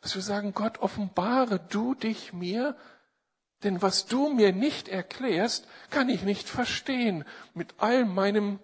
Dass 0.00 0.14
wir 0.14 0.22
sagen, 0.22 0.52
Gott, 0.52 0.78
offenbare 0.78 1.60
du 1.60 1.94
dich 1.94 2.32
mir, 2.32 2.76
denn 3.62 3.80
was 3.80 4.06
du 4.06 4.28
mir 4.28 4.52
nicht 4.52 4.88
erklärst, 4.88 5.66
kann 5.90 6.08
ich 6.08 6.22
nicht 6.22 6.48
verstehen 6.48 7.24
mit 7.54 7.74
all 7.78 8.04
meinem 8.04 8.58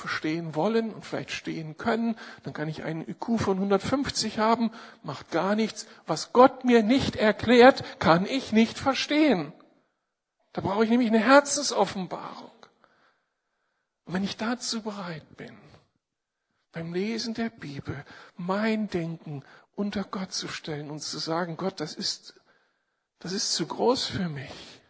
verstehen 0.00 0.54
wollen 0.54 0.92
und 0.92 1.04
vielleicht 1.04 1.30
stehen 1.30 1.76
können, 1.76 2.16
dann 2.42 2.52
kann 2.52 2.68
ich 2.68 2.82
einen 2.82 3.08
IQ 3.08 3.38
von 3.38 3.56
150 3.58 4.38
haben, 4.38 4.70
macht 5.02 5.30
gar 5.30 5.54
nichts. 5.54 5.86
Was 6.06 6.32
Gott 6.32 6.64
mir 6.64 6.82
nicht 6.82 7.16
erklärt, 7.16 7.84
kann 8.00 8.26
ich 8.26 8.52
nicht 8.52 8.78
verstehen. 8.78 9.52
Da 10.52 10.62
brauche 10.62 10.84
ich 10.84 10.90
nämlich 10.90 11.08
eine 11.08 11.20
Herzensoffenbarung. 11.20 12.50
Und 14.04 14.14
wenn 14.14 14.24
ich 14.24 14.36
dazu 14.36 14.82
bereit 14.82 15.36
bin, 15.36 15.56
beim 16.72 16.92
Lesen 16.92 17.34
der 17.34 17.50
Bibel 17.50 18.04
mein 18.36 18.88
Denken 18.88 19.44
unter 19.74 20.04
Gott 20.04 20.32
zu 20.32 20.48
stellen 20.48 20.90
und 20.90 21.00
zu 21.00 21.18
sagen, 21.18 21.56
Gott, 21.56 21.80
das 21.80 21.94
ist, 21.94 22.34
das 23.18 23.32
ist 23.32 23.54
zu 23.54 23.66
groß 23.66 24.06
für 24.06 24.28
mich. 24.28 24.80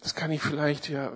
Das 0.00 0.14
kann 0.14 0.30
ich 0.30 0.42
vielleicht 0.42 0.88
ja, 0.88 1.12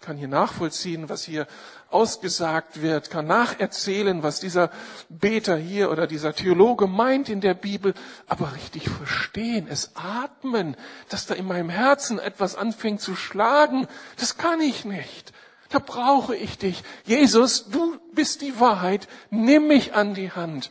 kann 0.00 0.16
hier 0.16 0.28
nachvollziehen, 0.28 1.08
was 1.08 1.24
hier 1.24 1.46
ausgesagt 1.90 2.82
wird, 2.82 3.10
kann 3.10 3.26
nacherzählen, 3.26 4.22
was 4.22 4.40
dieser 4.40 4.70
Beter 5.08 5.56
hier 5.56 5.90
oder 5.90 6.06
dieser 6.06 6.34
Theologe 6.34 6.86
meint 6.86 7.28
in 7.28 7.40
der 7.40 7.54
Bibel, 7.54 7.94
aber 8.26 8.54
richtig 8.54 8.88
verstehen, 8.88 9.66
es 9.68 9.92
atmen, 9.94 10.76
dass 11.08 11.26
da 11.26 11.34
in 11.34 11.46
meinem 11.46 11.70
Herzen 11.70 12.18
etwas 12.18 12.54
anfängt 12.56 13.00
zu 13.00 13.16
schlagen, 13.16 13.86
das 14.16 14.36
kann 14.36 14.60
ich 14.60 14.84
nicht. 14.84 15.32
Da 15.70 15.78
brauche 15.78 16.34
ich 16.34 16.58
dich. 16.58 16.82
Jesus, 17.04 17.68
du 17.68 17.98
bist 18.12 18.42
die 18.42 18.58
Wahrheit. 18.58 19.08
Nimm 19.30 19.68
mich 19.68 19.94
an 19.94 20.14
die 20.14 20.32
Hand, 20.32 20.70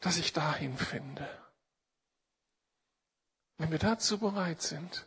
dass 0.00 0.18
ich 0.18 0.34
dahin 0.34 0.76
finde. 0.76 1.26
Wenn 3.56 3.70
wir 3.70 3.78
dazu 3.78 4.18
bereit 4.18 4.60
sind, 4.60 5.06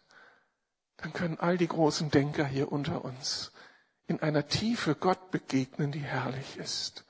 dann 1.03 1.11
können 1.11 1.37
all 1.37 1.57
die 1.57 1.67
großen 1.67 2.09
Denker 2.11 2.45
hier 2.45 2.71
unter 2.71 3.03
uns 3.03 3.51
in 4.07 4.21
einer 4.21 4.47
Tiefe 4.47 4.95
Gott 4.95 5.31
begegnen, 5.31 5.91
die 5.91 5.99
herrlich 5.99 6.57
ist. 6.57 7.03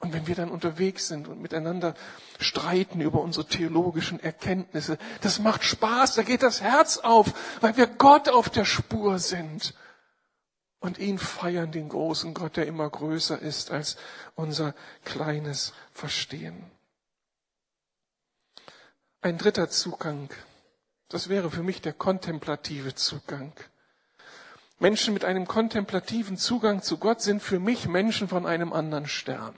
Und 0.00 0.12
wenn 0.12 0.26
wir 0.26 0.34
dann 0.34 0.50
unterwegs 0.50 1.06
sind 1.06 1.28
und 1.28 1.40
miteinander 1.40 1.94
streiten 2.40 3.00
über 3.00 3.20
unsere 3.20 3.46
theologischen 3.46 4.18
Erkenntnisse, 4.20 4.98
das 5.20 5.38
macht 5.38 5.62
Spaß, 5.62 6.16
da 6.16 6.22
geht 6.22 6.42
das 6.42 6.60
Herz 6.60 6.98
auf, 6.98 7.32
weil 7.60 7.76
wir 7.76 7.86
Gott 7.86 8.28
auf 8.28 8.50
der 8.50 8.64
Spur 8.64 9.20
sind 9.20 9.74
und 10.80 10.98
ihn 10.98 11.18
feiern, 11.18 11.70
den 11.70 11.88
großen 11.88 12.34
Gott, 12.34 12.56
der 12.56 12.66
immer 12.66 12.90
größer 12.90 13.38
ist 13.38 13.70
als 13.70 13.96
unser 14.34 14.74
kleines 15.04 15.72
Verstehen. 15.92 16.70
Ein 19.20 19.38
dritter 19.38 19.70
Zugang, 19.70 20.28
das 21.14 21.28
wäre 21.28 21.48
für 21.48 21.62
mich 21.62 21.80
der 21.80 21.92
kontemplative 21.92 22.96
Zugang. 22.96 23.52
Menschen 24.80 25.14
mit 25.14 25.24
einem 25.24 25.46
kontemplativen 25.46 26.36
Zugang 26.36 26.82
zu 26.82 26.98
Gott 26.98 27.22
sind 27.22 27.40
für 27.40 27.60
mich 27.60 27.86
Menschen 27.86 28.26
von 28.26 28.46
einem 28.46 28.72
anderen 28.72 29.06
Stern. 29.06 29.54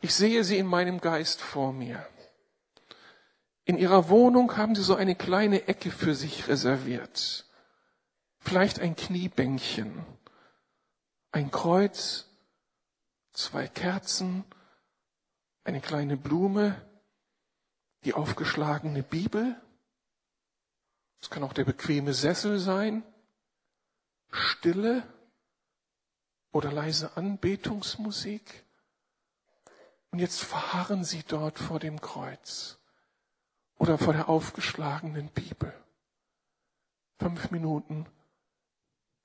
Ich 0.00 0.14
sehe 0.14 0.44
sie 0.44 0.56
in 0.56 0.66
meinem 0.68 1.00
Geist 1.00 1.40
vor 1.40 1.72
mir. 1.72 2.06
In 3.64 3.76
ihrer 3.76 4.08
Wohnung 4.08 4.56
haben 4.56 4.76
sie 4.76 4.84
so 4.84 4.94
eine 4.94 5.16
kleine 5.16 5.66
Ecke 5.66 5.90
für 5.90 6.14
sich 6.14 6.46
reserviert. 6.46 7.46
Vielleicht 8.38 8.78
ein 8.78 8.94
Kniebänkchen, 8.94 10.06
ein 11.32 11.50
Kreuz, 11.50 12.28
zwei 13.32 13.66
Kerzen, 13.66 14.44
eine 15.64 15.80
kleine 15.80 16.16
Blume, 16.16 16.80
die 18.04 18.14
aufgeschlagene 18.14 19.02
Bibel. 19.02 19.60
Es 21.22 21.30
kann 21.30 21.42
auch 21.44 21.54
der 21.54 21.64
bequeme 21.64 22.12
Sessel 22.12 22.58
sein, 22.58 23.02
Stille 24.30 25.02
oder 26.50 26.70
leise 26.70 27.16
Anbetungsmusik. 27.16 28.64
Und 30.10 30.18
jetzt 30.18 30.42
verharren 30.42 31.04
sie 31.04 31.22
dort 31.26 31.58
vor 31.58 31.78
dem 31.78 32.02
Kreuz 32.02 32.78
oder 33.78 33.96
vor 33.96 34.12
der 34.12 34.28
aufgeschlagenen 34.28 35.28
Bibel. 35.28 35.72
Fünf 37.18 37.50
Minuten 37.50 38.06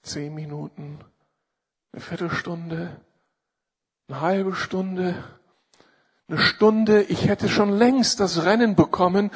zehn 0.07 0.33
Minuten, 0.33 0.99
eine 1.91 2.01
Viertelstunde, 2.01 2.99
eine 4.07 4.21
halbe 4.21 4.55
Stunde, 4.55 5.23
eine 6.27 6.39
Stunde. 6.39 7.03
Ich 7.03 7.27
hätte 7.27 7.49
schon 7.49 7.71
längst 7.71 8.19
das 8.19 8.43
Rennen 8.43 8.75
bekommen 8.75 9.31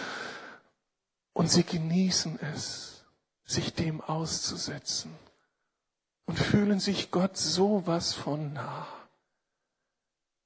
und 1.34 1.50
sie 1.50 1.64
genießen 1.64 2.40
es, 2.40 3.06
sich 3.46 3.74
dem 3.74 4.02
auszusetzen 4.02 5.14
und 6.26 6.38
fühlen 6.38 6.80
sich 6.80 7.12
Gott 7.12 7.38
so 7.38 7.86
was 7.86 8.14
von 8.14 8.54
nah. 8.54 8.88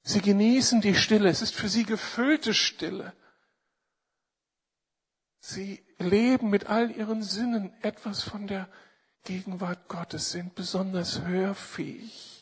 Sie 0.04 0.21
genießen 0.21 0.82
die 0.82 0.95
Stille. 0.95 1.30
Es 1.30 1.41
ist 1.41 1.56
für 1.56 1.67
sie 1.67 1.84
gefüllte 1.84 2.54
Stille. 2.54 3.13
Sie 5.39 5.84
leben 5.98 6.50
mit 6.50 6.67
all 6.67 6.91
ihren 6.91 7.24
Sinnen 7.24 7.74
etwas 7.82 8.24
von 8.24 8.48
der 8.48 8.69
Gegenwart 9.24 9.88
Gottes 9.88 10.32
sind 10.32 10.54
besonders 10.54 11.21
hörfähig. 11.21 12.35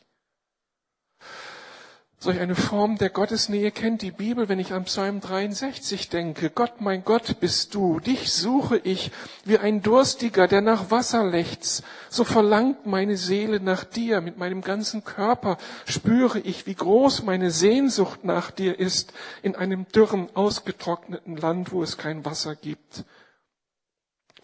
Solch 2.23 2.39
eine 2.39 2.55
Form 2.55 2.97
der 2.97 3.09
Gottesnähe 3.09 3.69
kennt 3.71 4.01
die 4.01 4.11
Bibel, 4.11 4.47
wenn 4.47 4.57
ich 4.57 4.71
an 4.71 4.85
Psalm 4.85 5.19
63 5.19 6.07
denke. 6.07 6.51
Gott, 6.51 6.79
mein 6.79 7.03
Gott, 7.03 7.41
bist 7.41 7.75
du. 7.75 7.99
Dich 7.99 8.31
suche 8.31 8.77
ich 8.77 9.11
wie 9.43 9.57
ein 9.57 9.81
Durstiger, 9.81 10.47
der 10.47 10.61
nach 10.61 10.89
Wasser 10.89 11.25
lechzt. 11.25 11.83
So 12.09 12.23
verlangt 12.23 12.85
meine 12.85 13.17
Seele 13.17 13.59
nach 13.59 13.83
dir. 13.83 14.21
Mit 14.21 14.37
meinem 14.37 14.61
ganzen 14.61 15.03
Körper 15.03 15.57
spüre 15.85 16.39
ich, 16.39 16.65
wie 16.65 16.75
groß 16.75 17.23
meine 17.23 17.51
Sehnsucht 17.51 18.23
nach 18.23 18.51
dir 18.51 18.79
ist 18.79 19.11
in 19.41 19.57
einem 19.57 19.85
dürren, 19.89 20.29
ausgetrockneten 20.33 21.35
Land, 21.35 21.73
wo 21.73 21.83
es 21.83 21.97
kein 21.97 22.23
Wasser 22.23 22.55
gibt. 22.55 23.03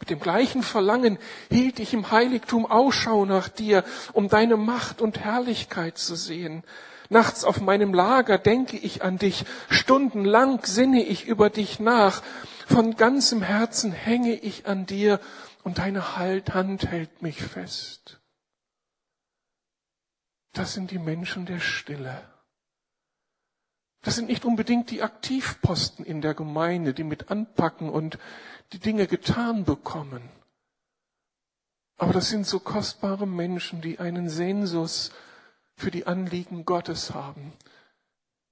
Mit 0.01 0.09
dem 0.09 0.19
gleichen 0.19 0.63
Verlangen 0.63 1.17
hielt 1.49 1.79
ich 1.79 1.93
im 1.93 2.11
Heiligtum 2.11 2.65
Ausschau 2.65 3.23
nach 3.23 3.47
dir, 3.47 3.85
um 4.11 4.27
deine 4.27 4.57
Macht 4.57 5.01
und 5.01 5.21
Herrlichkeit 5.21 5.97
zu 5.97 6.15
sehen. 6.15 6.65
Nachts 7.09 7.43
auf 7.43 7.59
meinem 7.59 7.93
Lager 7.93 8.37
denke 8.37 8.77
ich 8.77 9.03
an 9.03 9.17
dich, 9.17 9.43
stundenlang 9.69 10.63
sinne 10.63 11.03
ich 11.03 11.25
über 11.25 11.49
dich 11.49 11.79
nach, 11.79 12.21
von 12.67 12.95
ganzem 12.95 13.41
Herzen 13.41 13.91
hänge 13.91 14.35
ich 14.35 14.67
an 14.67 14.85
dir 14.85 15.19
und 15.63 15.79
deine 15.79 16.17
Hand 16.17 16.85
hält 16.85 17.23
mich 17.23 17.41
fest. 17.41 18.19
Das 20.53 20.73
sind 20.73 20.91
die 20.91 20.99
Menschen 20.99 21.47
der 21.47 21.59
Stille. 21.59 22.21
Das 24.01 24.15
sind 24.15 24.27
nicht 24.27 24.45
unbedingt 24.45 24.91
die 24.91 25.01
Aktivposten 25.01 26.05
in 26.05 26.21
der 26.21 26.35
Gemeinde, 26.35 26.93
die 26.93 27.03
mit 27.03 27.31
anpacken 27.31 27.89
und 27.89 28.19
die 28.71 28.79
Dinge 28.79 29.07
getan 29.07 29.65
bekommen. 29.65 30.21
Aber 31.97 32.13
das 32.13 32.29
sind 32.29 32.47
so 32.47 32.59
kostbare 32.59 33.27
Menschen, 33.27 33.81
die 33.81 33.99
einen 33.99 34.29
Sensus 34.29 35.11
für 35.79 35.91
die 35.91 36.07
Anliegen 36.07 36.65
Gottes 36.65 37.13
haben, 37.13 37.53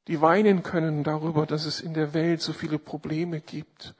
die 0.07 0.21
weinen 0.21 0.63
können 0.63 1.03
darüber, 1.03 1.45
dass 1.45 1.65
es 1.65 1.81
in 1.81 1.93
der 1.93 2.13
Welt 2.13 2.41
so 2.41 2.53
viele 2.53 2.79
Probleme 2.79 3.41
gibt, 3.41 3.93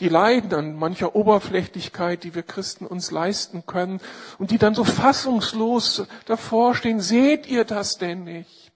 die 0.00 0.08
leiden 0.08 0.54
an 0.54 0.76
mancher 0.76 1.16
Oberflächlichkeit, 1.16 2.22
die 2.22 2.34
wir 2.34 2.42
Christen 2.42 2.86
uns 2.86 3.10
leisten 3.10 3.64
können 3.66 4.00
und 4.38 4.50
die 4.50 4.58
dann 4.58 4.74
so 4.74 4.84
fassungslos 4.84 6.06
davor 6.26 6.74
stehen, 6.74 7.00
seht 7.00 7.46
ihr 7.46 7.64
das 7.64 7.96
denn 7.96 8.24
nicht? 8.24 8.72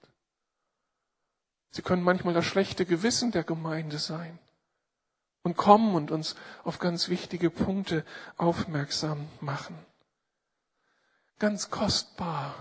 Sie 1.70 1.83
können 1.83 2.02
manchmal 2.02 2.35
das 2.35 2.46
schlechte 2.46 2.87
Gewissen 2.87 3.30
der 3.33 3.44
Gemeinde 3.44 3.98
sein 3.98 4.38
und 5.42 5.56
kommen 5.56 5.94
und 5.94 6.11
uns 6.11 6.35
auf 6.64 6.78
ganz 6.78 7.09
wichtige 7.09 7.50
Punkte 7.50 8.04
aufmerksam 8.37 9.28
machen. 9.40 9.78
Ganz 11.38 11.70
kostbar, 11.70 12.54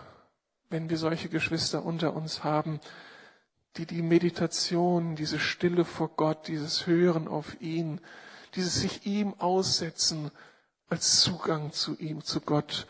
wenn 0.70 0.90
wir 0.90 0.98
solche 0.98 1.30
Geschwister 1.30 1.84
unter 1.84 2.16
uns 2.16 2.44
haben, 2.44 2.80
die 3.78 3.86
die 3.86 4.02
Meditation, 4.02 5.16
diese 5.16 5.40
Stille 5.40 5.86
vor 5.86 6.10
Gott, 6.10 6.48
dieses 6.48 6.86
Hören 6.88 7.28
auf 7.28 7.62
ihn, 7.62 8.02
dieses 8.56 8.76
sich 8.76 9.06
ihm 9.06 9.34
aussetzen 9.38 10.32
als 10.90 11.22
Zugang 11.22 11.72
zu 11.72 11.98
ihm, 11.98 12.24
zu 12.24 12.42
Gott 12.42 12.88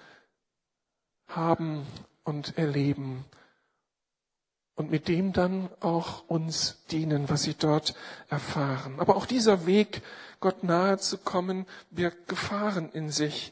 haben 1.28 1.86
und 2.24 2.58
erleben 2.58 3.26
und 4.76 4.90
mit 4.90 5.10
dem 5.10 5.34
dann 5.34 5.70
auch 5.82 6.28
uns 6.30 6.78
dienen, 6.90 7.30
was 7.30 7.44
sie 7.44 7.54
dort 7.54 7.96
erfahren. 8.30 9.00
Aber 9.00 9.18
auch 9.18 9.26
dieser 9.26 9.66
Weg, 9.66 10.02
Gott 10.40 10.64
nahe 10.64 10.98
zu 10.98 11.18
kommen, 11.18 11.66
birgt 11.92 12.30
Gefahren 12.30 12.90
in 12.94 13.12
sich. 13.12 13.52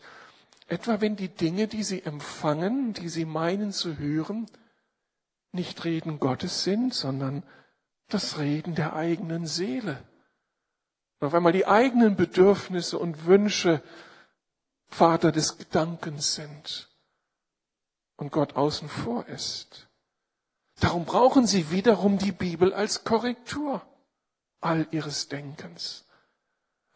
Etwa 0.67 0.99
wenn 1.01 1.15
die 1.15 1.29
Dinge, 1.29 1.67
die 1.67 1.83
sie 1.83 2.03
empfangen, 2.03 2.93
die 2.93 3.09
sie 3.09 3.25
meinen 3.25 3.71
zu 3.71 3.97
hören, 3.97 4.47
nicht 5.51 5.83
Reden 5.85 6.19
Gottes 6.19 6.63
sind, 6.63 6.93
sondern 6.93 7.43
das 8.09 8.37
Reden 8.37 8.75
der 8.75 8.93
eigenen 8.93 9.47
Seele. 9.47 10.03
Auf 11.19 11.33
einmal 11.33 11.53
die 11.53 11.65
eigenen 11.65 12.15
Bedürfnisse 12.15 12.99
und 12.99 13.25
Wünsche 13.25 13.81
Vater 14.87 15.31
des 15.31 15.57
Gedankens 15.57 16.35
sind 16.35 16.89
und 18.15 18.31
Gott 18.31 18.55
außen 18.55 18.89
vor 18.89 19.25
ist. 19.27 19.87
Darum 20.79 21.05
brauchen 21.05 21.47
sie 21.47 21.71
wiederum 21.71 22.17
die 22.17 22.31
Bibel 22.31 22.73
als 22.73 23.03
Korrektur 23.03 23.81
all 24.61 24.87
ihres 24.91 25.27
Denkens. 25.27 26.05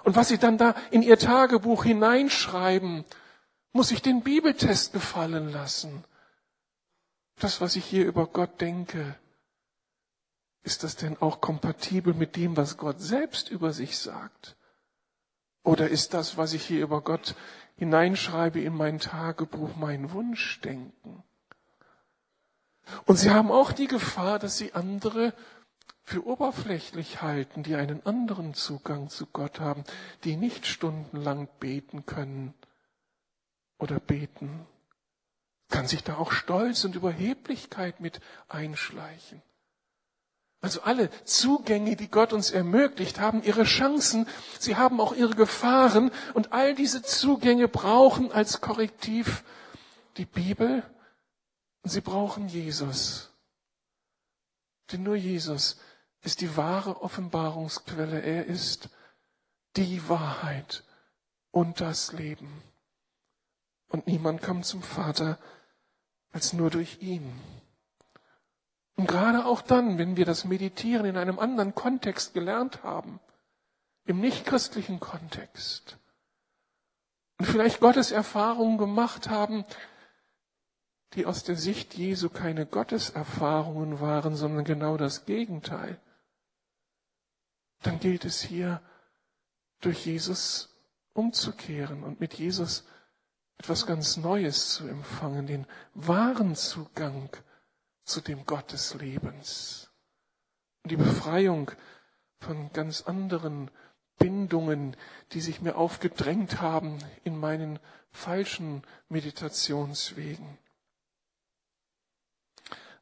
Und 0.04 0.16
was 0.16 0.30
sie 0.30 0.38
dann 0.38 0.58
da 0.58 0.76
in 0.92 1.02
ihr 1.04 1.18
Tagebuch 1.18 1.84
hineinschreiben, 1.84 3.06
muss 3.74 3.92
ich 3.92 4.02
den 4.02 4.22
Bibeltest 4.22 4.94
gefallen 4.94 5.50
lassen. 5.52 6.04
Das, 7.40 7.62
was 7.62 7.76
ich 7.76 7.86
hier 7.86 8.06
über 8.06 8.28
Gott 8.28 8.62
denke, 8.62 9.16
ist 10.64 10.84
das 10.84 10.96
denn 10.96 11.18
auch 11.22 11.42
kompatibel 11.42 12.14
mit 12.14 12.36
dem, 12.36 12.58
was 12.58 12.78
Gott 12.78 13.00
selbst 13.02 13.50
über 13.50 13.74
sich 13.74 13.98
sagt? 13.98 14.56
Oder 15.64 15.90
ist 15.90 16.14
das, 16.14 16.38
was 16.38 16.54
ich 16.54 16.66
hier 16.66 16.84
über 16.84 17.02
Gott 17.02 17.36
hineinschreibe 17.78 18.60
in 18.60 18.76
mein 18.76 19.00
Tagebuch, 19.00 19.76
mein 19.76 20.12
Wunschdenken? 20.12 21.24
Und 23.06 23.18
sie 23.18 23.32
haben 23.32 23.52
auch 23.52 23.72
die 23.72 23.88
Gefahr, 23.88 24.38
dass 24.38 24.58
sie 24.58 24.74
andere 24.74 25.34
für 26.04 26.26
oberflächlich 26.26 27.22
halten, 27.22 27.64
die 27.64 27.76
einen 27.76 28.06
anderen 28.06 28.54
Zugang 28.54 29.10
zu 29.10 29.28
Gott 29.28 29.60
haben, 29.60 29.84
die 30.24 30.36
nicht 30.36 30.66
stundenlang 30.66 31.48
beten 31.60 32.06
können 32.06 32.54
oder 33.82 34.00
beten. 34.00 34.66
Kann 35.70 35.88
sich 35.88 36.04
da 36.04 36.18
auch 36.18 36.32
Stolz 36.32 36.86
und 36.86 36.96
Überheblichkeit 36.96 38.00
mit 38.00 38.22
einschleichen. 38.48 39.42
Also 40.62 40.82
alle 40.84 41.10
Zugänge, 41.24 41.96
die 41.96 42.10
Gott 42.10 42.34
uns 42.34 42.52
ermöglicht, 42.52 43.20
haben 43.20 43.42
ihre 43.42 43.64
Chancen, 43.64 44.28
sie 44.60 44.76
haben 44.76 45.02
auch 45.02 45.14
ihre 45.14 45.34
Gefahren 45.34 46.12
und 46.36 46.54
all 46.54 46.76
diese 46.76 47.02
Zugänge 47.02 47.68
brauchen 47.68 48.32
als 48.32 48.62
Korrektiv 48.62 49.44
die 50.18 50.26
Bibel 50.26 50.84
und 51.82 51.90
sie 51.90 52.02
brauchen 52.02 52.48
Jesus. 52.48 53.32
Denn 54.92 55.02
nur 55.02 55.16
Jesus 55.16 55.78
ist 56.22 56.42
die 56.42 56.56
wahre 56.56 57.02
Offenbarungsquelle. 57.02 58.22
Er 58.22 58.46
ist 58.46 58.90
die 59.78 60.08
Wahrheit 60.10 60.84
und 61.50 61.82
das 61.82 62.12
Leben. 62.12 62.62
Und 63.92 64.08
niemand 64.08 64.42
kommt 64.42 64.66
zum 64.66 64.82
Vater 64.82 65.38
als 66.32 66.54
nur 66.54 66.70
durch 66.70 67.02
ihn. 67.02 67.32
Und 68.96 69.08
gerade 69.08 69.46
auch 69.46 69.62
dann, 69.62 69.98
wenn 69.98 70.16
wir 70.16 70.26
das 70.26 70.46
Meditieren 70.46 71.06
in 71.06 71.18
einem 71.18 71.40
anderen 71.40 71.76
Kontext 71.76 72.34
gelernt 72.34 72.84
haben, 72.84 73.20
im 74.06 74.20
nichtchristlichen 74.20 75.00
Kontext, 75.00 75.98
und 77.38 77.46
vielleicht 77.46 77.80
Gottes 77.80 78.12
Erfahrungen 78.12 78.78
gemacht 78.78 79.30
haben, 79.30 79.66
die 81.14 81.26
aus 81.26 81.44
der 81.44 81.56
Sicht 81.56 81.96
Jesu 81.96 82.30
keine 82.30 82.68
Gotteserfahrungen 82.68 84.00
waren, 84.00 84.36
sondern 84.36 84.64
genau 84.64 84.96
das 84.96 85.26
Gegenteil, 85.26 86.00
dann 87.82 88.00
gilt 88.00 88.26
es 88.26 88.42
hier, 88.42 88.82
durch 89.80 90.06
Jesus 90.06 90.70
umzukehren 91.14 92.04
und 92.04 92.20
mit 92.20 92.36
Jesus 92.36 92.86
etwas 93.62 93.86
ganz 93.86 94.18
Neues 94.18 94.74
zu 94.74 94.88
empfangen, 94.88 95.46
den 95.46 95.68
wahren 95.94 96.56
Zugang 96.56 97.30
zu 98.04 98.20
dem 98.20 98.48
Gott 98.48 98.72
des 98.72 98.96
Lebens. 98.96 99.92
Und 100.82 100.90
die 100.90 100.96
Befreiung 100.98 101.70
von 102.40 102.74
ganz 102.74 103.04
anderen 103.04 103.70
Bindungen, 104.18 104.98
die 105.34 105.42
sich 105.42 105.62
mir 105.62 105.76
aufgedrängt 105.76 106.60
haben 106.60 106.98
in 107.24 107.38
meinen 107.38 107.78
falschen 108.10 108.82
Meditationswegen. 109.10 110.58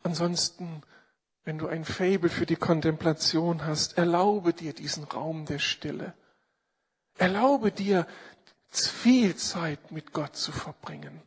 Ansonsten, 0.03 0.83
wenn 1.45 1.57
du 1.57 1.67
ein 1.67 1.85
Fabel 1.85 2.29
für 2.29 2.45
die 2.45 2.57
Kontemplation 2.57 3.65
hast, 3.65 3.97
erlaube 3.97 4.51
dir 4.53 4.73
diesen 4.73 5.05
Raum 5.05 5.45
der 5.45 5.59
Stille. 5.59 6.13
Erlaube 7.17 7.71
dir, 7.71 8.05
viel 8.71 9.35
Zeit 9.35 9.91
mit 9.91 10.13
Gott 10.13 10.35
zu 10.35 10.51
verbringen. 10.51 11.21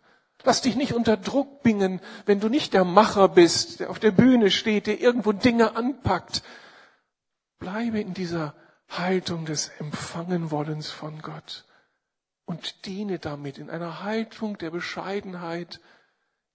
Lass 0.45 0.63
dich 0.63 0.77
nicht 0.77 0.93
unter 0.93 1.17
Druck 1.17 1.63
bringen, 1.63 2.01
wenn 2.27 2.41
du 2.41 2.49
nicht 2.49 2.75
der 2.75 2.85
Macher 2.85 3.29
bist, 3.29 3.81
der 3.81 3.91
auf 3.91 3.99
der 3.99 4.11
Bühne 4.11 4.51
steht, 4.51 4.87
der 4.87 5.01
irgendwo 5.01 5.33
Dinge 5.33 5.77
anpackt. 5.77 6.43
Bleibe 7.59 8.01
in 8.01 8.15
dieser 8.15 8.55
Haltung 8.89 9.45
des 9.45 9.71
Empfangenwollens 9.79 10.91
von 10.91 11.23
Gott 11.23 11.65
und 12.45 12.87
diene 12.87 13.19
damit 13.19 13.59
in 13.59 13.71
einer 13.71 14.03
Haltung 14.03 14.59
der 14.59 14.71
Bescheidenheit, 14.71 15.81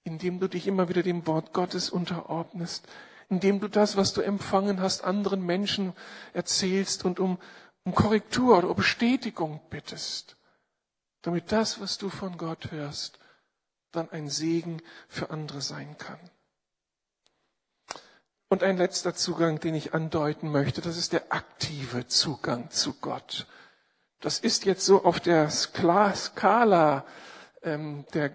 indem 0.03 0.39
du 0.39 0.47
dich 0.47 0.67
immer 0.67 0.89
wieder 0.89 1.03
dem 1.03 1.25
Wort 1.27 1.53
Gottes 1.53 1.89
unterordnest, 1.89 2.87
indem 3.29 3.59
du 3.59 3.67
das, 3.67 3.97
was 3.97 4.13
du 4.13 4.21
empfangen 4.21 4.81
hast, 4.81 5.03
anderen 5.03 5.45
Menschen 5.45 5.93
erzählst 6.33 7.03
und 7.05 7.19
um, 7.19 7.39
um 7.83 7.95
Korrektur 7.95 8.57
oder 8.57 8.73
Bestätigung 8.73 9.61
bittest, 9.69 10.36
damit 11.21 11.51
das, 11.51 11.81
was 11.81 11.97
du 11.97 12.09
von 12.09 12.37
Gott 12.37 12.71
hörst, 12.71 13.19
dann 13.91 14.09
ein 14.09 14.29
Segen 14.29 14.81
für 15.07 15.29
andere 15.29 15.61
sein 15.61 15.97
kann. 15.97 16.19
Und 18.49 18.63
ein 18.63 18.77
letzter 18.77 19.13
Zugang, 19.13 19.59
den 19.59 19.75
ich 19.75 19.93
andeuten 19.93 20.51
möchte, 20.51 20.81
das 20.81 20.97
ist 20.97 21.11
der 21.11 21.33
aktive 21.33 22.07
Zugang 22.07 22.69
zu 22.69 22.93
Gott. 22.93 23.45
Das 24.21 24.39
ist 24.39 24.65
jetzt 24.65 24.85
so 24.85 25.03
auf 25.03 25.19
der 25.19 25.49
Skala 25.49 27.05
ähm, 27.61 28.05
der 28.13 28.31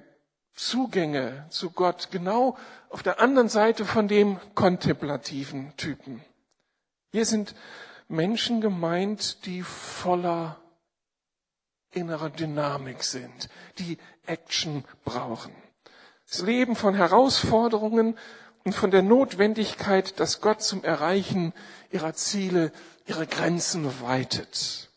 Zugänge 0.54 1.46
zu 1.48 1.70
Gott 1.70 2.10
genau 2.10 2.58
auf 2.90 3.02
der 3.02 3.20
anderen 3.20 3.48
Seite 3.48 3.84
von 3.86 4.06
dem 4.06 4.38
kontemplativen 4.54 5.74
Typen. 5.76 6.22
Hier 7.10 7.24
sind 7.24 7.54
Menschen 8.08 8.60
gemeint, 8.60 9.46
die 9.46 9.62
voller 9.62 10.61
innerer 11.92 12.30
Dynamik 12.30 13.04
sind, 13.04 13.48
die 13.78 13.98
Action 14.26 14.84
brauchen. 15.04 15.52
Das 16.28 16.42
Leben 16.42 16.76
von 16.76 16.94
Herausforderungen 16.94 18.18
und 18.64 18.74
von 18.74 18.90
der 18.90 19.02
Notwendigkeit, 19.02 20.18
dass 20.20 20.40
Gott 20.40 20.62
zum 20.62 20.84
Erreichen 20.84 21.52
ihrer 21.90 22.14
Ziele 22.14 22.72
ihre 23.06 23.26
Grenzen 23.26 24.00
weitet. 24.00 24.88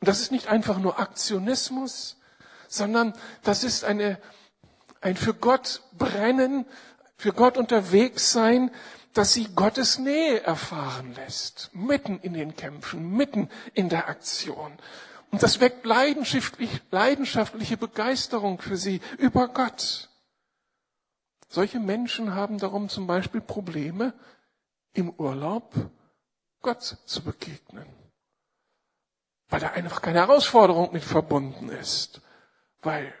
Und 0.00 0.08
das 0.08 0.20
ist 0.20 0.30
nicht 0.30 0.48
einfach 0.48 0.78
nur 0.78 0.98
Aktionismus, 0.98 2.16
sondern 2.68 3.14
das 3.42 3.64
ist 3.64 3.84
eine, 3.84 4.18
ein 5.00 5.16
für 5.16 5.34
Gott 5.34 5.82
brennen, 5.92 6.66
für 7.16 7.32
Gott 7.32 7.56
unterwegs 7.56 8.32
sein, 8.32 8.70
dass 9.14 9.32
sie 9.32 9.48
Gottes 9.54 9.98
Nähe 9.98 10.42
erfahren 10.42 11.14
lässt, 11.14 11.70
mitten 11.72 12.20
in 12.20 12.34
den 12.34 12.54
Kämpfen, 12.54 13.10
mitten 13.10 13.50
in 13.74 13.88
der 13.88 14.08
Aktion. 14.08 14.72
Und 15.30 15.42
das 15.42 15.60
weckt 15.60 15.84
leidenschaftlich, 15.84 16.70
leidenschaftliche 16.90 17.76
Begeisterung 17.76 18.60
für 18.60 18.76
sie 18.76 19.00
über 19.18 19.48
Gott. 19.48 20.08
Solche 21.48 21.80
Menschen 21.80 22.34
haben 22.34 22.58
darum 22.58 22.88
zum 22.88 23.06
Beispiel 23.06 23.40
Probleme, 23.40 24.14
im 24.94 25.10
Urlaub 25.10 25.74
Gott 26.60 26.82
zu 26.82 27.22
begegnen. 27.22 27.86
Weil 29.48 29.60
da 29.60 29.70
einfach 29.70 30.02
keine 30.02 30.18
Herausforderung 30.18 30.92
mit 30.92 31.04
verbunden 31.04 31.68
ist. 31.68 32.20
Weil 32.82 33.14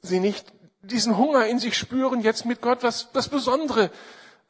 sie 0.00 0.20
nicht 0.20 0.52
diesen 0.80 1.16
Hunger 1.16 1.46
in 1.46 1.58
sich 1.58 1.76
spüren, 1.76 2.20
jetzt 2.20 2.44
mit 2.44 2.60
Gott 2.60 2.82
was, 2.82 3.12
das 3.12 3.28
Besondere 3.28 3.90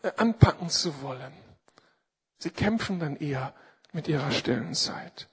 äh, 0.02 0.12
anpacken 0.16 0.68
zu 0.68 1.02
wollen. 1.02 1.32
Sie 2.38 2.50
kämpfen 2.50 3.00
dann 3.00 3.16
eher 3.16 3.54
mit 3.92 4.08
ihrer 4.08 4.30
stillen 4.30 4.74
Zeit. 4.74 5.28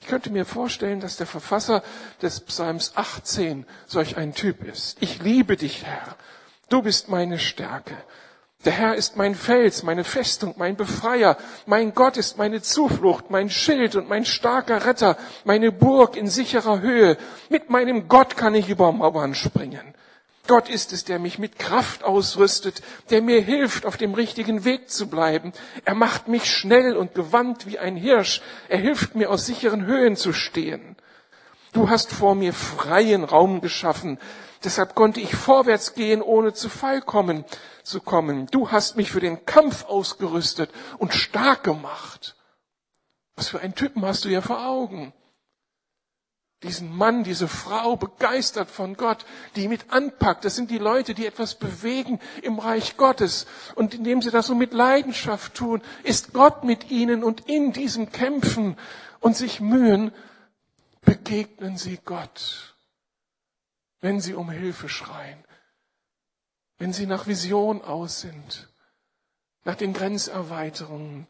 Ich 0.00 0.06
könnte 0.06 0.30
mir 0.30 0.44
vorstellen, 0.44 1.00
dass 1.00 1.16
der 1.16 1.26
Verfasser 1.26 1.82
des 2.22 2.40
Psalms 2.40 2.92
18 2.94 3.66
solch 3.86 4.16
ein 4.16 4.34
Typ 4.34 4.64
ist. 4.64 4.96
Ich 5.00 5.22
liebe 5.22 5.56
dich, 5.56 5.84
Herr. 5.84 6.16
Du 6.68 6.82
bist 6.82 7.08
meine 7.08 7.38
Stärke. 7.38 7.96
Der 8.64 8.72
Herr 8.72 8.96
ist 8.96 9.16
mein 9.16 9.36
Fels, 9.36 9.84
meine 9.84 10.02
Festung, 10.02 10.54
mein 10.58 10.76
Befreier. 10.76 11.36
Mein 11.66 11.94
Gott 11.94 12.16
ist 12.16 12.38
meine 12.38 12.60
Zuflucht, 12.60 13.30
mein 13.30 13.50
Schild 13.50 13.94
und 13.94 14.08
mein 14.08 14.24
starker 14.24 14.84
Retter, 14.84 15.16
meine 15.44 15.70
Burg 15.70 16.16
in 16.16 16.28
sicherer 16.28 16.80
Höhe. 16.80 17.16
Mit 17.50 17.70
meinem 17.70 18.08
Gott 18.08 18.36
kann 18.36 18.56
ich 18.56 18.68
über 18.68 18.90
Mauern 18.90 19.36
springen. 19.36 19.94
Gott 20.48 20.70
ist 20.70 20.92
es, 20.94 21.04
der 21.04 21.18
mich 21.18 21.38
mit 21.38 21.58
Kraft 21.58 22.02
ausrüstet, 22.02 22.82
der 23.10 23.20
mir 23.20 23.40
hilft, 23.40 23.84
auf 23.84 23.98
dem 23.98 24.14
richtigen 24.14 24.64
Weg 24.64 24.90
zu 24.90 25.08
bleiben. 25.08 25.52
Er 25.84 25.94
macht 25.94 26.26
mich 26.26 26.50
schnell 26.50 26.96
und 26.96 27.14
gewandt 27.14 27.66
wie 27.66 27.78
ein 27.78 27.96
Hirsch. 27.96 28.40
Er 28.68 28.78
hilft 28.78 29.14
mir, 29.14 29.30
aus 29.30 29.44
sicheren 29.44 29.84
Höhen 29.84 30.16
zu 30.16 30.32
stehen. 30.32 30.96
Du 31.74 31.90
hast 31.90 32.12
vor 32.12 32.34
mir 32.34 32.54
freien 32.54 33.24
Raum 33.24 33.60
geschaffen. 33.60 34.18
Deshalb 34.64 34.94
konnte 34.94 35.20
ich 35.20 35.36
vorwärts 35.36 35.94
gehen, 35.94 36.22
ohne 36.22 36.54
zu 36.54 36.70
Fall 36.70 37.02
kommen, 37.02 37.44
zu 37.82 38.00
kommen. 38.00 38.46
Du 38.50 38.72
hast 38.72 38.96
mich 38.96 39.12
für 39.12 39.20
den 39.20 39.44
Kampf 39.44 39.84
ausgerüstet 39.84 40.70
und 40.96 41.12
stark 41.12 41.62
gemacht. 41.62 42.36
Was 43.36 43.48
für 43.48 43.60
einen 43.60 43.74
Typen 43.74 44.04
hast 44.04 44.24
du 44.24 44.30
ja 44.30 44.40
vor 44.40 44.66
Augen? 44.66 45.12
Diesen 46.62 46.94
Mann, 46.94 47.22
diese 47.22 47.46
Frau 47.46 47.96
begeistert 47.96 48.68
von 48.68 48.96
Gott, 48.96 49.24
die 49.54 49.68
mit 49.68 49.92
anpackt. 49.92 50.44
Das 50.44 50.56
sind 50.56 50.70
die 50.70 50.78
Leute, 50.78 51.14
die 51.14 51.26
etwas 51.26 51.54
bewegen 51.54 52.18
im 52.42 52.58
Reich 52.58 52.96
Gottes. 52.96 53.46
Und 53.76 53.94
indem 53.94 54.22
sie 54.22 54.30
das 54.30 54.48
so 54.48 54.54
mit 54.54 54.72
Leidenschaft 54.72 55.54
tun, 55.54 55.82
ist 56.02 56.32
Gott 56.32 56.64
mit 56.64 56.90
ihnen 56.90 57.22
und 57.22 57.48
in 57.48 57.72
diesem 57.72 58.10
Kämpfen 58.10 58.76
und 59.20 59.36
sich 59.36 59.60
mühen, 59.60 60.12
begegnen 61.02 61.76
sie 61.76 61.98
Gott. 62.04 62.76
Wenn 64.00 64.20
sie 64.20 64.34
um 64.34 64.50
Hilfe 64.50 64.88
schreien, 64.88 65.44
wenn 66.78 66.92
sie 66.92 67.06
nach 67.06 67.26
Vision 67.26 67.82
aus 67.82 68.20
sind, 68.20 68.68
nach 69.64 69.76
den 69.76 69.92
Grenzerweiterungen, 69.92 71.26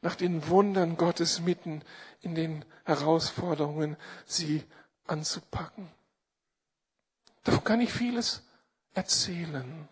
nach 0.00 0.14
den 0.14 0.48
Wundern 0.48 0.96
Gottes 0.96 1.40
mitten 1.40 1.82
in 2.22 2.34
den 2.34 2.64
Herausforderungen, 2.84 3.96
sie 4.24 4.64
anzupacken. 5.06 5.88
Davon 7.44 7.64
kann 7.64 7.80
ich 7.80 7.92
vieles 7.92 8.42
erzählen. 8.94 9.88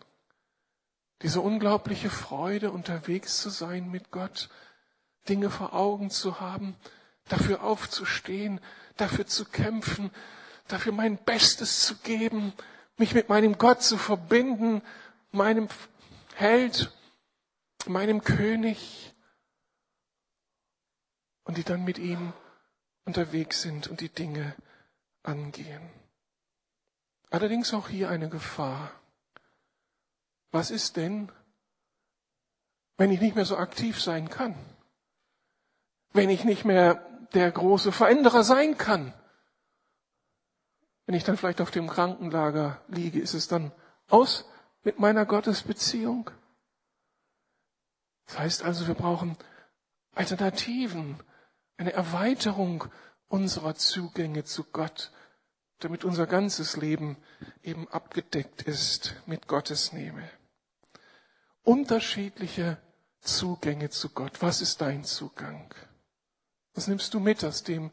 Diese 1.21 1.41
unglaubliche 1.41 2.09
Freude, 2.09 2.71
unterwegs 2.71 3.41
zu 3.41 3.49
sein 3.49 3.91
mit 3.91 4.09
Gott, 4.11 4.49
Dinge 5.29 5.49
vor 5.49 5.73
Augen 5.73 6.09
zu 6.09 6.39
haben, 6.39 6.75
dafür 7.27 7.63
aufzustehen, 7.63 8.59
dafür 8.97 9.27
zu 9.27 9.45
kämpfen, 9.45 10.09
dafür 10.67 10.93
mein 10.93 11.17
Bestes 11.17 11.85
zu 11.85 11.95
geben, 11.97 12.53
mich 12.97 13.13
mit 13.13 13.29
meinem 13.29 13.57
Gott 13.57 13.83
zu 13.83 13.97
verbinden, 13.97 14.81
meinem 15.31 15.67
Held, 16.35 16.91
meinem 17.85 18.23
König 18.23 19.10
und 21.43 21.57
die 21.57 21.63
dann 21.63 21.83
mit 21.83 21.97
ihm 21.97 22.33
unterwegs 23.05 23.61
sind 23.61 23.87
und 23.87 24.01
die 24.01 24.09
Dinge 24.09 24.55
angehen. 25.23 25.89
Allerdings 27.29 27.73
auch 27.73 27.87
hier 27.87 28.09
eine 28.09 28.29
Gefahr. 28.29 28.91
Was 30.51 30.69
ist 30.69 30.97
denn, 30.97 31.31
wenn 32.97 33.11
ich 33.11 33.21
nicht 33.21 33.35
mehr 33.35 33.45
so 33.45 33.57
aktiv 33.57 34.01
sein 34.01 34.29
kann? 34.29 34.55
Wenn 36.13 36.29
ich 36.29 36.43
nicht 36.43 36.65
mehr 36.65 36.95
der 37.33 37.49
große 37.51 37.91
Veränderer 37.91 38.43
sein 38.43 38.77
kann? 38.77 39.13
Wenn 41.05 41.15
ich 41.15 41.23
dann 41.23 41.37
vielleicht 41.37 41.61
auf 41.61 41.71
dem 41.71 41.87
Krankenlager 41.87 42.81
liege, 42.87 43.19
ist 43.19 43.33
es 43.33 43.47
dann 43.47 43.71
aus 44.09 44.45
mit 44.83 44.99
meiner 44.99 45.25
Gottesbeziehung? 45.25 46.29
Das 48.25 48.39
heißt 48.39 48.63
also, 48.63 48.87
wir 48.87 48.93
brauchen 48.93 49.37
Alternativen, 50.13 51.19
eine 51.81 51.93
Erweiterung 51.93 52.85
unserer 53.27 53.73
Zugänge 53.73 54.43
zu 54.43 54.65
Gott, 54.65 55.11
damit 55.79 56.03
unser 56.03 56.27
ganzes 56.27 56.77
Leben 56.77 57.17
eben 57.63 57.87
abgedeckt 57.87 58.61
ist 58.61 59.15
mit 59.25 59.47
Gottes 59.47 59.91
Nähe. 59.91 60.29
Unterschiedliche 61.63 62.77
Zugänge 63.19 63.89
zu 63.89 64.09
Gott. 64.09 64.43
Was 64.43 64.61
ist 64.61 64.81
dein 64.81 65.03
Zugang? 65.03 65.73
Was 66.75 66.85
nimmst 66.85 67.15
du 67.15 67.19
mit 67.19 67.43
aus 67.43 67.63
dem, 67.63 67.91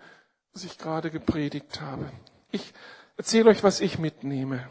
was 0.53 0.65
ich 0.65 0.77
gerade 0.77 1.11
gepredigt 1.11 1.81
habe? 1.81 2.13
Ich 2.51 2.75
erzähle 3.17 3.49
euch, 3.49 3.63
was 3.63 3.81
ich 3.81 3.99
mitnehme. 3.99 4.69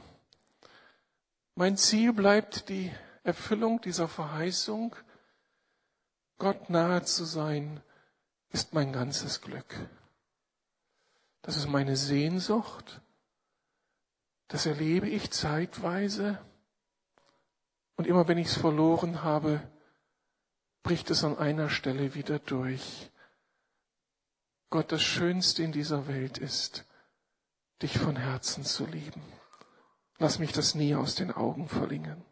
Mein 1.56 1.75
Ziel 1.75 2.13
bleibt 2.13 2.69
die 2.69 2.93
Erfüllung 3.23 3.82
dieser 3.82 4.08
Verheißung, 4.08 4.95
Gott 6.38 6.69
nahe 6.69 7.01
zu 7.01 7.25
sein 7.25 7.82
ist 8.51 8.73
mein 8.73 8.93
ganzes 8.93 9.41
Glück. 9.41 9.75
Das 11.41 11.57
ist 11.57 11.67
meine 11.67 11.95
Sehnsucht. 11.95 13.01
Das 14.47 14.65
erlebe 14.65 15.07
ich 15.10 15.31
zeitweise. 15.31 16.39
Und 17.95 18.07
immer 18.07 18.27
wenn 18.27 18.38
ich 18.38 18.47
es 18.47 18.57
verloren 18.57 19.23
habe, 19.23 19.62
bricht 20.83 21.10
es 21.10 21.23
an 21.23 21.38
einer 21.38 21.69
Stelle 21.69 22.15
wieder 22.15 22.39
durch. 22.39 23.10
Gott, 24.69 24.91
das 24.91 25.01
Schönste 25.01 25.63
in 25.63 25.71
dieser 25.71 26.07
Welt 26.07 26.38
ist, 26.38 26.86
dich 27.81 27.97
von 27.97 28.15
Herzen 28.15 28.63
zu 28.63 28.86
lieben. 28.86 29.21
Lass 30.17 30.39
mich 30.39 30.51
das 30.51 30.75
nie 30.75 30.95
aus 30.95 31.15
den 31.15 31.31
Augen 31.31 31.67
verlingen. 31.67 32.23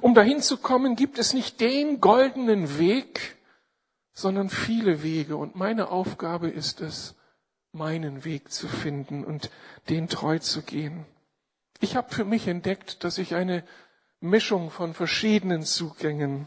Um 0.00 0.14
dahin 0.14 0.40
zu 0.42 0.58
kommen, 0.58 0.96
gibt 0.96 1.18
es 1.18 1.32
nicht 1.32 1.60
den 1.60 2.00
goldenen 2.00 2.78
Weg, 2.78 3.36
sondern 4.12 4.50
viele 4.50 5.02
Wege. 5.02 5.36
Und 5.36 5.56
meine 5.56 5.88
Aufgabe 5.88 6.48
ist 6.48 6.80
es, 6.80 7.14
meinen 7.72 8.24
Weg 8.24 8.50
zu 8.50 8.68
finden 8.68 9.24
und 9.24 9.50
den 9.88 10.08
treu 10.08 10.38
zu 10.38 10.62
gehen. 10.62 11.06
Ich 11.80 11.96
habe 11.96 12.12
für 12.12 12.24
mich 12.24 12.48
entdeckt, 12.48 13.04
dass 13.04 13.18
ich 13.18 13.34
eine 13.34 13.64
Mischung 14.20 14.70
von 14.70 14.92
verschiedenen 14.92 15.62
Zugängen 15.62 16.46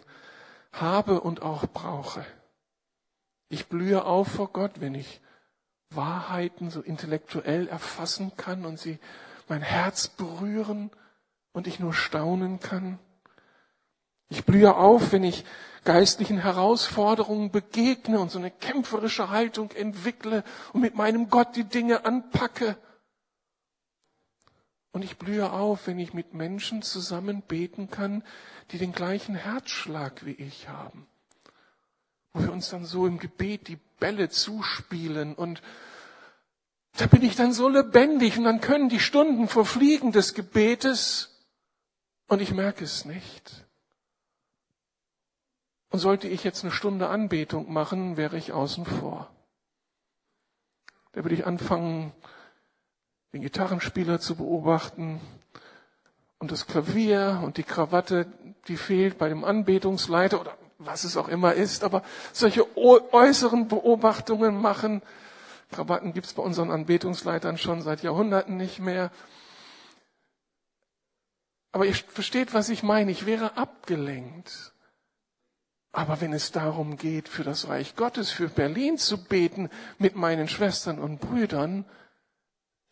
habe 0.71 1.21
und 1.21 1.41
auch 1.41 1.65
brauche. 1.67 2.26
Ich 3.49 3.67
blühe 3.67 4.06
auf 4.06 4.28
vor 4.28 4.52
Gott, 4.52 4.82
wenn 4.82 4.95
ich 4.95 5.21
Wahrheiten 5.89 6.69
so 6.69 6.82
intellektuell 6.82 7.67
erfassen 7.67 8.36
kann 8.36 8.65
und 8.65 8.80
sie 8.80 8.99
mein 9.47 9.62
Herz 9.62 10.08
berühren 10.08 10.91
und 11.52 11.67
ich 11.67 11.80
nur 11.80 11.93
staunen 11.93 12.60
kann. 12.60 12.99
Ich 14.34 14.46
blühe 14.46 14.76
auf, 14.76 15.12
wenn 15.12 15.24
ich 15.24 15.46
geistlichen 15.84 16.39
Herausforderungen 16.39 17.52
begegne 17.52 18.19
und 18.19 18.32
so 18.32 18.39
eine 18.39 18.50
kämpferische 18.50 19.30
Haltung 19.30 19.69
entwickle 19.74 20.43
und 20.74 20.82
mit 20.82 20.96
meinem 20.96 21.30
Gott 21.30 21.56
die 21.56 21.65
Dinge 21.65 22.04
anpacke. 22.04 22.76
Und 24.91 25.04
ich 25.04 25.19
blühe 25.19 25.52
auf, 25.52 25.86
wenn 25.86 26.00
ich 26.00 26.15
mit 26.15 26.34
Menschen 26.34 26.82
zusammen 26.82 27.43
beten 27.43 27.91
kann, 27.91 28.24
die 28.72 28.80
den 28.80 28.91
gleichen 28.91 29.36
Herzschlag 29.36 30.26
wie 30.26 30.32
ich 30.32 30.67
haben. 30.67 31.06
Wo 32.32 32.41
wir 32.41 32.52
uns 32.52 32.72
dann 32.72 32.86
so 32.86 33.06
im 33.06 33.19
Gebet 33.19 33.67
die 33.67 33.78
Bälle 34.00 34.30
zuspielen 34.30 35.36
und 35.36 35.62
da 36.98 37.06
bin 37.06 37.22
ich 37.22 37.36
dann 37.36 37.54
so 37.54 37.69
lebendig 37.69 38.39
und 38.39 38.46
dann 38.46 38.62
können 38.62 38.89
die 38.89 39.00
Stunden 39.00 39.48
verfliegen 39.48 40.12
des 40.12 40.34
Gebetes 40.34 41.39
und 42.28 42.41
ich 42.41 42.52
merke 42.52 42.84
es 42.84 43.06
nicht. 43.06 43.62
Und 45.94 46.00
sollte 46.00 46.28
ich 46.28 46.44
jetzt 46.44 46.64
eine 46.64 46.72
Stunde 46.72 47.08
Anbetung 47.08 47.72
machen, 47.72 48.18
wäre 48.18 48.36
ich 48.36 48.52
außen 48.52 48.84
vor. 48.84 49.30
Da 51.12 51.24
würde 51.24 51.36
ich 51.36 51.46
anfangen, 51.46 52.12
den 53.32 53.44
Gitarrenspieler 53.44 54.20
zu 54.20 54.38
beobachten 54.38 55.22
und 56.40 56.52
das 56.52 56.66
Klavier 56.66 57.42
und 57.44 57.58
die 57.58 57.64
Krawatte, 57.64 58.26
die 58.68 58.78
fehlt 58.78 59.20
bei 59.20 59.30
dem 59.30 59.44
Anbetungsleiter 59.44 60.42
oder 60.42 60.58
was 60.80 61.04
es 61.04 61.16
auch 61.16 61.28
immer 61.28 61.54
ist, 61.54 61.84
aber 61.84 62.02
solche 62.32 62.66
äußeren 62.76 63.68
Beobachtungen 63.68 64.60
machen. 64.60 65.04
Krawatten 65.72 66.12
gibt's 66.12 66.34
bei 66.34 66.42
unseren 66.42 66.72
Anbetungsleitern 66.72 67.60
schon 67.60 67.84
seit 67.84 68.02
Jahrhunderten 68.02 68.58
nicht 68.58 68.80
mehr. 68.80 69.12
Aber 71.72 71.86
ihr 71.86 71.94
versteht, 71.94 72.56
was 72.56 72.70
ich 72.70 72.82
meine. 72.82 73.12
Ich 73.12 73.28
wäre 73.28 73.58
abgelenkt. 73.58 74.73
Aber 75.94 76.20
wenn 76.22 76.34
es 76.34 76.52
darum 76.52 76.98
geht, 76.98 77.30
für 77.30 77.44
das 77.44 77.68
Reich 77.68 77.96
Gottes, 77.96 78.32
für 78.32 78.50
Berlin 78.50 78.98
zu 78.98 79.24
beten 79.24 79.70
mit 80.00 80.16
meinen 80.16 80.48
Schwestern 80.48 80.98
und 80.98 81.22
Brüdern, 81.22 81.86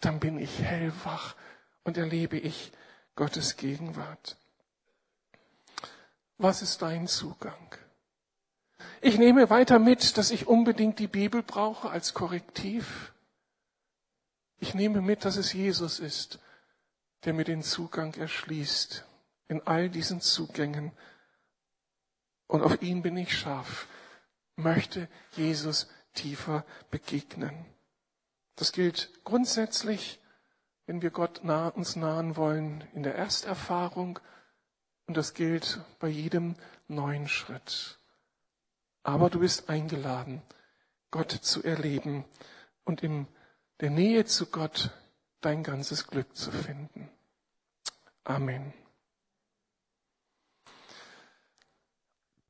dann 0.02 0.20
bin 0.20 0.38
ich 0.38 0.62
hellwach 0.62 1.36
und 1.84 1.98
erlebe 1.98 2.38
ich 2.38 2.72
Gottes 3.16 3.58
Gegenwart. 3.58 4.38
Was 6.38 6.62
ist 6.62 6.84
dein 6.84 7.08
Zugang? 7.08 7.76
Ich 9.02 9.18
nehme 9.18 9.50
weiter 9.50 9.80
mit, 9.80 10.18
dass 10.18 10.30
ich 10.30 10.46
unbedingt 10.48 11.00
die 11.00 11.08
Bibel 11.08 11.42
brauche 11.42 11.90
als 11.90 12.14
Korrektiv. 12.14 13.14
Ich 14.60 14.76
nehme 14.76 15.02
mit, 15.02 15.26
dass 15.26 15.38
es 15.38 15.54
Jesus 15.54 16.00
ist, 16.00 16.38
der 17.26 17.34
mir 17.34 17.46
den 17.46 17.64
Zugang 17.64 18.14
erschließt 18.14 19.06
in 19.48 19.66
all 19.66 19.90
diesen 19.90 20.22
Zugängen. 20.22 20.92
Und 22.52 22.64
auf 22.64 22.82
ihn 22.82 23.02
bin 23.02 23.16
ich 23.16 23.34
scharf, 23.34 23.88
möchte 24.58 25.08
Jesus 25.38 25.88
tiefer 26.14 26.66
begegnen. 26.90 27.66
Das 28.58 28.74
gilt 28.74 29.24
grundsätzlich, 29.24 30.20
wenn 30.86 31.02
wir 31.02 31.12
Gott 31.12 31.46
nah, 31.46 31.70
uns 31.70 31.96
nahen 31.96 32.36
wollen 32.36 32.84
in 32.94 33.04
der 33.04 33.16
Ersterfahrung 33.16 34.20
und 35.08 35.16
das 35.16 35.34
gilt 35.34 35.80
bei 36.00 36.10
jedem 36.10 36.58
neuen 36.90 37.30
Schritt. 37.30 38.00
Aber 39.04 39.30
du 39.30 39.40
bist 39.40 39.70
eingeladen, 39.70 40.42
Gott 41.10 41.32
zu 41.32 41.64
erleben 41.64 42.26
und 42.84 43.02
in 43.02 43.28
der 43.80 43.92
Nähe 43.92 44.26
zu 44.26 44.48
Gott 44.48 44.92
dein 45.40 45.64
ganzes 45.64 46.06
Glück 46.06 46.36
zu 46.36 46.52
finden. 46.52 47.10
Amen. 48.26 48.74